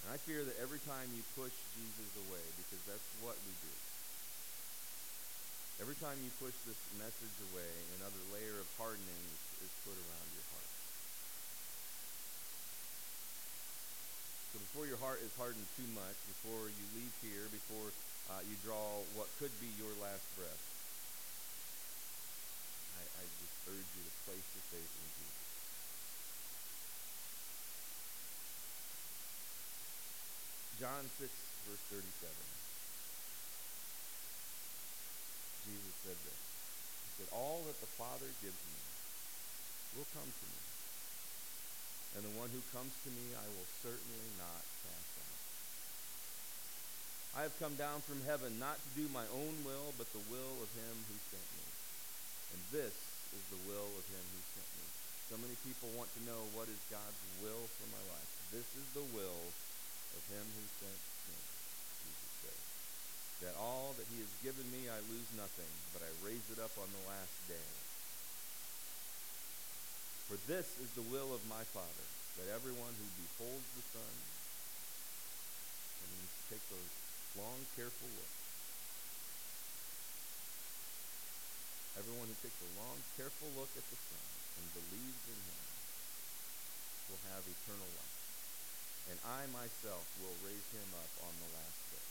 And 0.04 0.12
I 0.12 0.20
fear 0.20 0.44
that 0.44 0.60
every 0.60 0.84
time 0.84 1.08
you 1.16 1.24
push 1.32 1.56
Jesus 1.72 2.10
away, 2.28 2.44
because 2.60 2.84
that's 2.84 3.08
what 3.24 3.40
we 3.48 3.56
do, 3.64 3.72
Every 5.82 5.98
time 5.98 6.14
you 6.22 6.30
push 6.38 6.54
this 6.70 6.78
message 7.02 7.34
away, 7.50 7.66
another 7.98 8.22
layer 8.30 8.62
of 8.62 8.68
hardening 8.78 9.22
is, 9.26 9.66
is 9.66 9.72
put 9.82 9.98
around 9.98 10.28
your 10.30 10.46
heart. 10.54 10.70
So 14.54 14.62
before 14.62 14.86
your 14.86 15.02
heart 15.02 15.18
is 15.26 15.34
hardened 15.34 15.66
too 15.74 15.90
much, 15.98 16.14
before 16.30 16.70
you 16.70 16.84
leave 16.94 17.10
here, 17.26 17.50
before 17.50 17.90
uh, 18.30 18.46
you 18.46 18.54
draw 18.62 19.02
what 19.18 19.26
could 19.42 19.50
be 19.58 19.66
your 19.74 19.90
last 19.98 20.22
breath, 20.38 20.62
urge 23.70 23.90
you 23.96 24.04
to 24.04 24.14
place 24.28 24.48
your 24.52 24.66
faith 24.72 24.92
in 24.92 25.08
Jesus. 25.14 25.44
John 30.82 31.04
6, 31.06 31.30
verse 31.70 31.84
37. 31.88 32.04
Jesus 35.64 35.94
said 36.04 36.18
this. 36.28 36.42
He 36.44 37.10
said, 37.22 37.30
All 37.32 37.64
that 37.64 37.78
the 37.80 37.88
Father 37.96 38.28
gives 38.44 38.58
me 38.68 38.80
will 39.96 40.10
come 40.12 40.26
to 40.28 40.46
me. 40.50 40.60
And 42.18 42.22
the 42.26 42.36
one 42.38 42.50
who 42.50 42.62
comes 42.74 42.92
to 43.06 43.10
me 43.10 43.32
I 43.38 43.46
will 43.54 43.70
certainly 43.80 44.30
not 44.38 44.62
cast 44.82 45.14
out. 45.22 45.40
I 47.38 47.40
have 47.46 47.56
come 47.58 47.74
down 47.74 48.02
from 48.02 48.22
heaven 48.26 48.58
not 48.58 48.78
to 48.78 48.90
do 48.94 49.06
my 49.10 49.26
own 49.34 49.54
will, 49.66 49.94
but 49.98 50.10
the 50.12 50.22
will 50.30 50.54
of 50.62 50.70
him 50.74 50.94
who 51.10 51.16
sent 51.30 51.48
me. 51.54 51.66
And 52.54 52.60
this 52.70 53.13
is 53.34 53.46
the 53.50 53.62
will 53.66 53.90
of 53.98 54.04
him 54.08 54.22
who 54.22 54.40
sent 54.54 54.70
me. 54.78 54.86
So 55.30 55.34
many 55.40 55.56
people 55.66 55.90
want 55.98 56.10
to 56.14 56.26
know 56.28 56.40
what 56.54 56.70
is 56.70 56.78
God's 56.92 57.22
will 57.42 57.66
for 57.80 57.88
my 57.90 58.04
life. 58.12 58.30
This 58.54 58.68
is 58.78 58.86
the 58.94 59.06
will 59.10 59.42
of 60.14 60.22
him 60.30 60.46
who 60.54 60.64
sent 60.78 61.00
me, 61.26 61.38
Jesus 62.06 62.32
said. 62.44 62.60
That 63.42 63.54
all 63.58 63.96
that 63.98 64.06
he 64.14 64.22
has 64.22 64.30
given 64.46 64.66
me 64.70 64.86
I 64.86 65.02
lose 65.10 65.26
nothing, 65.34 65.72
but 65.90 66.06
I 66.06 66.10
raise 66.22 66.46
it 66.54 66.62
up 66.62 66.76
on 66.78 66.86
the 66.86 67.04
last 67.10 67.34
day. 67.50 67.68
For 70.30 70.38
this 70.46 70.78
is 70.80 70.90
the 70.94 71.04
will 71.10 71.34
of 71.34 71.42
my 71.50 71.66
Father, 71.74 72.06
that 72.38 72.54
everyone 72.54 72.94
who 72.96 73.08
beholds 73.18 73.68
the 73.74 73.84
Son, 73.90 74.14
and 76.00 76.08
means 76.14 76.32
take 76.48 76.64
those 76.70 76.92
long, 77.36 77.58
careful 77.74 78.08
looks. 78.14 78.43
Everyone 81.94 82.26
who 82.26 82.38
takes 82.42 82.58
a 82.58 82.70
long, 82.74 82.98
careful 83.14 83.46
look 83.54 83.70
at 83.78 83.86
the 83.86 83.98
Son 83.98 84.26
and 84.58 84.66
believes 84.74 85.22
in 85.30 85.38
him 85.38 85.62
will 87.06 87.22
have 87.30 87.46
eternal 87.46 87.86
life. 87.86 88.18
And 89.14 89.18
I 89.22 89.46
myself 89.54 90.02
will 90.18 90.34
raise 90.42 90.68
him 90.74 90.88
up 90.98 91.12
on 91.22 91.34
the 91.38 91.50
last 91.54 91.78
day. 91.94 92.06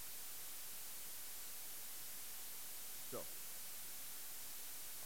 So, 3.11 3.19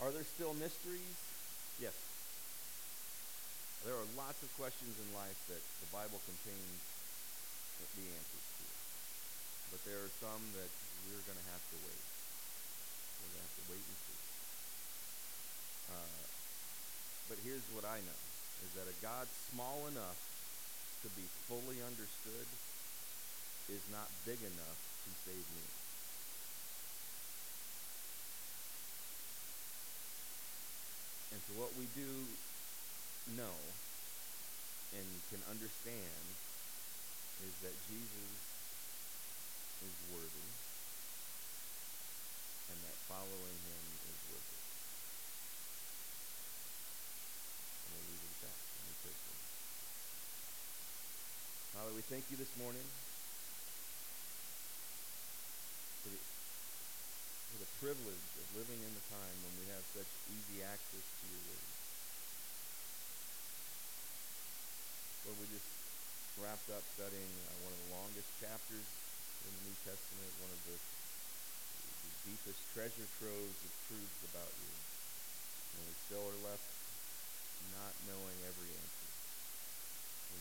are 0.03 0.11
there 0.13 0.27
still 0.27 0.53
mysteries? 0.61 1.17
Yes. 1.81 1.97
There 3.81 3.97
are 3.97 4.09
lots 4.13 4.43
of 4.45 4.49
questions 4.61 4.93
in 4.99 5.07
life 5.17 5.39
that 5.49 5.63
the 5.81 5.89
Bible 5.89 6.21
contains 6.27 6.81
the 7.97 8.05
answers 8.13 8.47
to. 8.61 8.65
But 9.73 9.81
there 9.89 10.01
are 10.05 10.13
some 10.21 10.43
that 10.53 10.69
we're 11.07 11.23
going 11.25 11.39
to 11.39 11.49
have 11.49 11.65
to 11.73 11.77
wait. 11.81 12.03
We're 13.25 13.31
going 13.33 13.41
to 13.41 13.47
have 13.47 13.57
to 13.57 13.65
wait 13.73 13.81
and 13.81 13.97
see. 14.05 14.26
Uh, 15.89 16.23
but 17.29 17.37
here's 17.43 17.67
what 17.75 17.83
I 17.83 17.99
know, 18.03 18.21
is 18.65 18.71
that 18.75 18.87
a 18.87 18.95
God 19.03 19.27
small 19.51 19.87
enough 19.87 20.19
to 21.03 21.09
be 21.15 21.23
fully 21.47 21.79
understood 21.83 22.47
is 23.69 23.83
not 23.91 24.07
big 24.25 24.39
enough 24.39 24.79
to 25.03 25.11
save 25.27 25.45
me. 25.55 25.67
And 31.31 31.39
so 31.43 31.51
what 31.59 31.75
we 31.75 31.85
do 31.93 32.09
know 33.35 33.55
and 34.95 35.05
can 35.29 35.43
understand 35.51 36.23
is 37.43 37.53
that 37.61 37.75
Jesus 37.85 38.33
is 39.83 39.95
worthy 40.09 40.49
and 42.71 42.77
that 42.81 42.97
following 43.11 43.59
him 43.67 43.83
is 44.09 44.19
worth 44.31 44.49
it. 44.49 44.63
And 47.83 47.89
we'll 47.93 48.07
leave 48.07 48.23
it 48.23 48.31
at 48.33 48.41
that. 48.47 48.57
Let 48.57 48.83
me 48.87 48.95
pray 49.03 49.13
for 49.13 49.31
you. 49.35 49.45
Father, 51.77 51.93
we 51.93 52.01
thank 52.09 52.25
you 52.33 52.41
this 52.41 52.49
morning 52.57 52.81
for 56.01 56.09
the, 56.09 56.17
for 57.53 57.57
the 57.61 57.69
privilege 57.77 58.29
of 58.41 58.45
living 58.57 58.81
in 58.81 58.89
the 58.97 59.05
time 59.13 59.37
when 59.45 59.53
we 59.61 59.65
have 59.77 59.85
such 59.93 60.09
easy 60.25 60.65
access 60.65 61.05
to 61.05 61.23
your 61.29 61.37
word. 61.37 61.69
Lord, 65.29 65.37
we 65.37 65.45
just 65.53 65.69
wrapped 66.41 66.65
up 66.73 66.81
studying 66.97 67.29
uh, 67.45 67.53
one 67.61 67.69
of 67.69 67.79
the 67.85 67.89
longest 67.93 68.29
chapters 68.41 68.87
in 69.45 69.51
the 69.53 69.61
New 69.69 69.77
Testament, 69.85 70.33
one 70.41 70.49
of 70.49 70.61
the, 70.65 70.77
the 70.81 72.13
deepest 72.25 72.57
treasure 72.73 73.09
troves 73.21 73.59
of 73.61 73.71
truths 73.85 74.21
about 74.33 74.49
you. 74.49 74.73
And 75.77 75.81
we 75.85 75.93
still 76.09 76.25
are 76.25 76.41
left 76.41 76.73
not 77.69 77.93
knowing 78.09 78.37
every 78.49 78.73
answer. 78.73 78.96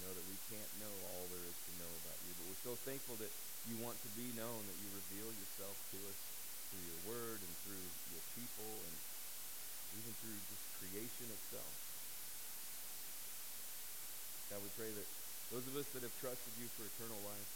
Know 0.05 0.13
that 0.13 0.29
we 0.29 0.39
can't 0.53 0.73
know 0.79 0.93
all 1.11 1.25
there 1.33 1.47
is 1.49 1.57
to 1.57 1.73
know 1.83 1.93
about 2.05 2.19
you, 2.29 2.33
but 2.37 2.45
we're 2.53 2.65
so 2.69 2.75
thankful 2.87 3.17
that 3.19 3.33
you 3.67 3.75
want 3.83 3.99
to 4.07 4.11
be 4.15 4.29
known, 4.39 4.61
that 4.69 4.79
you 4.79 4.89
reveal 4.95 5.27
yourself 5.35 5.75
to 5.91 5.99
us 6.07 6.19
through 6.71 6.85
your 6.87 7.01
word 7.11 7.41
and 7.43 7.53
through 7.67 7.87
your 8.15 8.25
people 8.39 8.71
and 8.87 8.95
even 9.99 10.13
through 10.23 10.39
just 10.47 10.65
creation 10.79 11.27
itself. 11.33 11.75
God, 14.53 14.63
we 14.63 14.71
pray 14.79 14.93
that 14.95 15.09
those 15.51 15.67
of 15.67 15.75
us 15.75 15.89
that 15.97 16.07
have 16.07 16.15
trusted 16.23 16.55
you 16.61 16.71
for 16.79 16.87
eternal 16.87 17.19
life, 17.27 17.51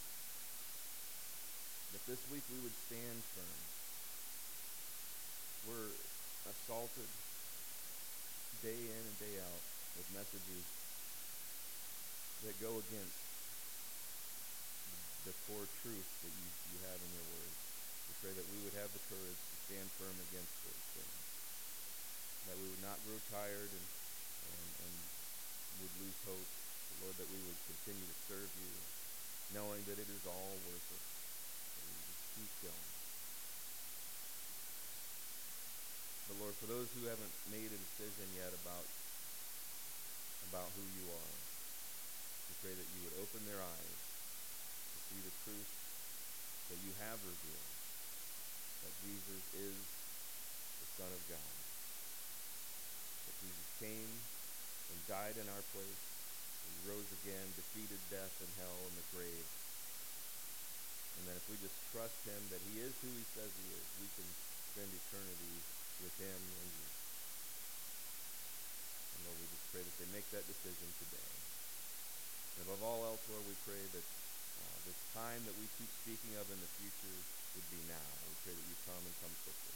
that 1.95 2.03
this 2.09 2.19
week 2.33 2.43
we 2.51 2.59
would 2.67 2.75
stand 2.91 3.19
firm. 3.31 3.61
We're 5.71 5.93
assaulted 6.51 7.07
day 8.59 8.75
in 8.75 9.01
and 9.07 9.17
day 9.23 9.39
out 9.39 9.63
with 9.95 10.07
messages 10.11 10.80
that 12.45 12.55
go 12.61 12.73
against 12.73 13.19
the 15.25 15.33
core 15.45 15.69
truth 15.85 16.09
that 16.25 16.33
you, 16.33 16.47
you 16.73 16.77
have 16.89 16.99
in 16.99 17.11
your 17.13 17.27
word. 17.37 17.53
We 18.09 18.13
pray 18.25 18.33
that 18.33 18.47
we 18.49 18.59
would 18.65 18.75
have 18.81 18.89
the 18.93 19.03
courage 19.09 19.41
to 19.41 19.55
stand 19.69 19.87
firm 20.01 20.17
against 20.29 20.55
those 20.65 20.85
things. 20.97 21.19
That 22.49 22.57
we 22.57 22.67
would 22.73 22.83
not 22.85 22.97
grow 23.05 23.19
tired 23.29 23.69
and, 23.69 23.87
and, 24.49 24.67
and 24.85 24.93
would 25.85 25.95
lose 26.01 26.19
hope 26.25 26.49
Lord, 27.01 27.17
that 27.17 27.33
we 27.33 27.41
would 27.49 27.57
continue 27.65 28.05
to 28.05 28.17
serve 28.29 28.45
you, 28.61 28.69
knowing 29.57 29.81
that 29.89 29.97
it 29.97 30.05
is 30.05 30.21
all 30.29 30.53
worth 30.69 30.85
it. 30.93 31.01
That 31.01 31.81
we 31.81 31.97
just 31.97 32.25
keep 32.37 32.51
going. 32.61 32.89
But 36.29 36.35
Lord, 36.45 36.53
for 36.61 36.69
those 36.69 36.93
who 36.93 37.09
haven't 37.09 37.33
made 37.49 37.73
a 37.73 37.79
decision 37.89 38.29
yet 38.37 38.53
about 38.53 38.85
who 40.77 40.85
you 40.93 41.05
are, 41.09 41.33
we 42.50 42.50
pray 42.61 42.77
that 42.77 42.89
you 42.93 43.01
would 43.09 43.17
open 43.25 43.41
their 43.49 43.57
eyes 43.57 44.01
to 44.93 44.97
see 45.09 45.21
the 45.25 45.35
truth 45.41 45.71
that 46.69 46.79
you 46.85 46.93
have 47.01 47.17
revealed, 47.25 47.73
that 48.85 48.93
Jesus 49.01 49.43
is 49.57 49.77
the 50.77 50.89
Son 51.01 51.09
of 51.09 51.21
God, 51.25 51.53
that 53.25 53.35
Jesus 53.41 53.67
came 53.81 54.13
and 54.93 54.99
died 55.09 55.41
in 55.41 55.49
our 55.49 55.65
place, 55.73 56.03
and 56.69 56.73
rose 56.85 57.09
again, 57.25 57.49
defeated 57.57 57.97
death 58.13 58.35
and 58.45 58.51
hell 58.61 58.77
and 58.77 58.93
the 58.93 59.07
grave. 59.17 59.47
And 61.17 61.33
that 61.33 61.41
if 61.41 61.45
we 61.49 61.57
just 61.65 61.75
trust 61.89 62.17
him 62.29 62.41
that 62.53 62.61
he 62.71 62.85
is 62.85 62.93
who 63.01 63.09
he 63.09 63.25
says 63.33 63.49
he 63.49 63.67
is, 63.73 63.85
we 64.05 64.09
can 64.13 64.29
spend 64.69 64.89
eternity 64.93 65.57
with 66.05 66.13
him 66.21 66.39
and 66.61 66.69
you. 66.77 66.87
And 69.17 69.19
Lord, 69.25 69.37
we 69.41 69.49
just 69.49 69.65
pray 69.73 69.81
that 69.81 69.97
they 69.97 70.09
make 70.13 70.29
that 70.29 70.45
decision 70.45 70.89
today. 71.01 71.40
And 72.59 72.67
above 72.67 72.81
all 72.83 73.01
else, 73.07 73.23
Lord, 73.31 73.45
we 73.47 73.55
pray 73.63 73.79
that 73.95 74.03
uh, 74.03 74.77
this 74.83 74.99
time 75.15 75.41
that 75.47 75.55
we 75.55 75.65
keep 75.79 75.91
speaking 76.03 76.35
of 76.39 76.47
in 76.51 76.59
the 76.59 76.71
future 76.79 77.17
would 77.55 77.67
be 77.71 77.81
now. 77.87 78.09
We 78.27 78.35
pray 78.43 78.53
that 78.55 78.67
you 78.67 78.77
come 78.87 79.03
and 79.03 79.15
come 79.23 79.33
quickly. 79.43 79.75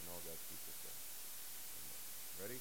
And 0.00 0.04
all 0.12 0.20
God's 0.24 0.44
people 0.48 0.72
say. 0.84 0.94
Ready? 2.44 2.60